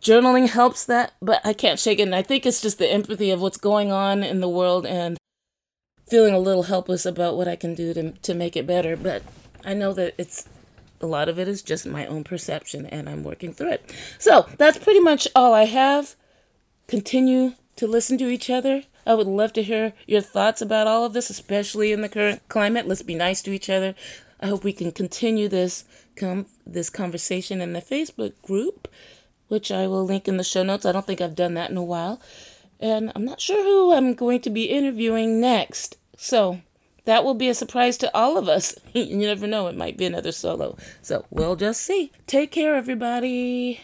Journaling 0.00 0.48
helps 0.48 0.84
that, 0.86 1.12
but 1.20 1.40
I 1.44 1.52
can't 1.52 1.78
shake 1.78 1.98
it. 1.98 2.02
And 2.02 2.14
I 2.14 2.22
think 2.22 2.44
it's 2.44 2.60
just 2.60 2.78
the 2.78 2.90
empathy 2.90 3.30
of 3.30 3.40
what's 3.40 3.56
going 3.56 3.92
on 3.92 4.22
in 4.22 4.40
the 4.40 4.48
world 4.48 4.84
and 4.84 5.16
feeling 6.08 6.34
a 6.34 6.38
little 6.38 6.64
helpless 6.64 7.06
about 7.06 7.36
what 7.36 7.48
I 7.48 7.56
can 7.56 7.74
do 7.74 7.94
to 7.94 8.12
to 8.12 8.34
make 8.34 8.56
it 8.56 8.66
better. 8.66 8.96
But 8.96 9.22
I 9.64 9.74
know 9.74 9.92
that 9.94 10.14
it's 10.18 10.48
a 11.00 11.06
lot 11.06 11.28
of 11.28 11.38
it 11.38 11.48
is 11.48 11.62
just 11.62 11.84
my 11.86 12.06
own 12.06 12.24
perception 12.24 12.86
and 12.86 13.08
I'm 13.08 13.24
working 13.24 13.52
through 13.52 13.72
it. 13.72 13.94
So 14.18 14.46
that's 14.56 14.78
pretty 14.78 15.00
much 15.00 15.26
all 15.34 15.52
I 15.52 15.64
have. 15.64 16.14
Continue 16.86 17.54
to 17.76 17.86
listen 17.86 18.18
to 18.18 18.28
each 18.28 18.50
other 18.50 18.84
I 19.06 19.14
would 19.14 19.26
love 19.26 19.52
to 19.54 19.62
hear 19.62 19.92
your 20.06 20.20
thoughts 20.20 20.62
about 20.62 20.86
all 20.86 21.04
of 21.04 21.12
this, 21.12 21.30
especially 21.30 21.92
in 21.92 22.02
the 22.02 22.08
current 22.08 22.46
climate. 22.48 22.86
Let's 22.86 23.02
be 23.02 23.14
nice 23.14 23.42
to 23.42 23.52
each 23.52 23.68
other. 23.68 23.94
I 24.40 24.46
hope 24.46 24.64
we 24.64 24.72
can 24.72 24.92
continue 24.92 25.48
this 25.48 25.84
com- 26.16 26.46
this 26.66 26.90
conversation 26.90 27.60
in 27.60 27.72
the 27.72 27.80
Facebook 27.80 28.34
group, 28.42 28.88
which 29.48 29.70
I 29.70 29.86
will 29.86 30.04
link 30.04 30.28
in 30.28 30.36
the 30.36 30.44
show 30.44 30.62
notes. 30.62 30.84
I 30.84 30.92
don't 30.92 31.06
think 31.06 31.20
I've 31.20 31.36
done 31.36 31.54
that 31.54 31.70
in 31.70 31.76
a 31.76 31.84
while. 31.84 32.20
And 32.80 33.12
I'm 33.14 33.24
not 33.24 33.40
sure 33.40 33.62
who 33.62 33.92
I'm 33.92 34.14
going 34.14 34.40
to 34.40 34.50
be 34.50 34.64
interviewing 34.64 35.40
next. 35.40 35.96
So 36.16 36.60
that 37.04 37.24
will 37.24 37.34
be 37.34 37.48
a 37.48 37.54
surprise 37.54 37.96
to 37.98 38.16
all 38.16 38.36
of 38.36 38.48
us. 38.48 38.74
you 38.92 39.16
never 39.16 39.46
know, 39.46 39.68
it 39.68 39.76
might 39.76 39.96
be 39.96 40.06
another 40.06 40.32
solo. 40.32 40.76
So 41.00 41.24
we'll 41.30 41.56
just 41.56 41.82
see. 41.82 42.10
Take 42.26 42.50
care, 42.50 42.74
everybody. 42.74 43.80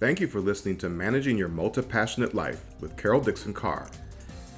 Thank 0.00 0.18
you 0.18 0.26
for 0.26 0.40
listening 0.40 0.76
to 0.78 0.88
Managing 0.88 1.38
Your 1.38 1.48
Multi 1.48 1.80
Passionate 1.80 2.34
Life 2.34 2.64
with 2.80 2.96
Carol 2.96 3.20
Dixon 3.20 3.54
Carr. 3.54 3.88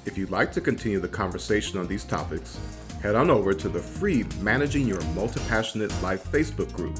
If 0.03 0.17
you'd 0.17 0.31
like 0.31 0.51
to 0.53 0.61
continue 0.61 0.99
the 0.99 1.07
conversation 1.07 1.77
on 1.77 1.87
these 1.87 2.03
topics, 2.03 2.59
head 3.03 3.13
on 3.13 3.29
over 3.29 3.53
to 3.53 3.69
the 3.69 3.79
free 3.79 4.25
Managing 4.41 4.87
Your 4.87 4.99
Multi 5.13 5.39
Passionate 5.41 5.93
Life 6.01 6.23
Facebook 6.31 6.73
group. 6.73 6.97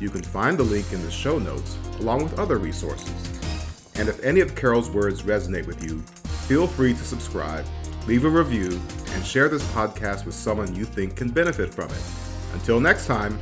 You 0.00 0.10
can 0.10 0.24
find 0.24 0.58
the 0.58 0.64
link 0.64 0.92
in 0.92 1.00
the 1.04 1.10
show 1.10 1.38
notes 1.38 1.78
along 2.00 2.24
with 2.24 2.40
other 2.40 2.58
resources. 2.58 3.12
And 3.94 4.08
if 4.08 4.22
any 4.24 4.40
of 4.40 4.56
Carol's 4.56 4.90
words 4.90 5.22
resonate 5.22 5.68
with 5.68 5.80
you, 5.84 6.00
feel 6.48 6.66
free 6.66 6.94
to 6.94 7.04
subscribe, 7.04 7.64
leave 8.08 8.24
a 8.24 8.28
review, 8.28 8.80
and 9.12 9.24
share 9.24 9.48
this 9.48 9.66
podcast 9.70 10.26
with 10.26 10.34
someone 10.34 10.74
you 10.74 10.84
think 10.84 11.14
can 11.14 11.30
benefit 11.30 11.72
from 11.72 11.90
it. 11.90 12.02
Until 12.54 12.80
next 12.80 13.06
time, 13.06 13.38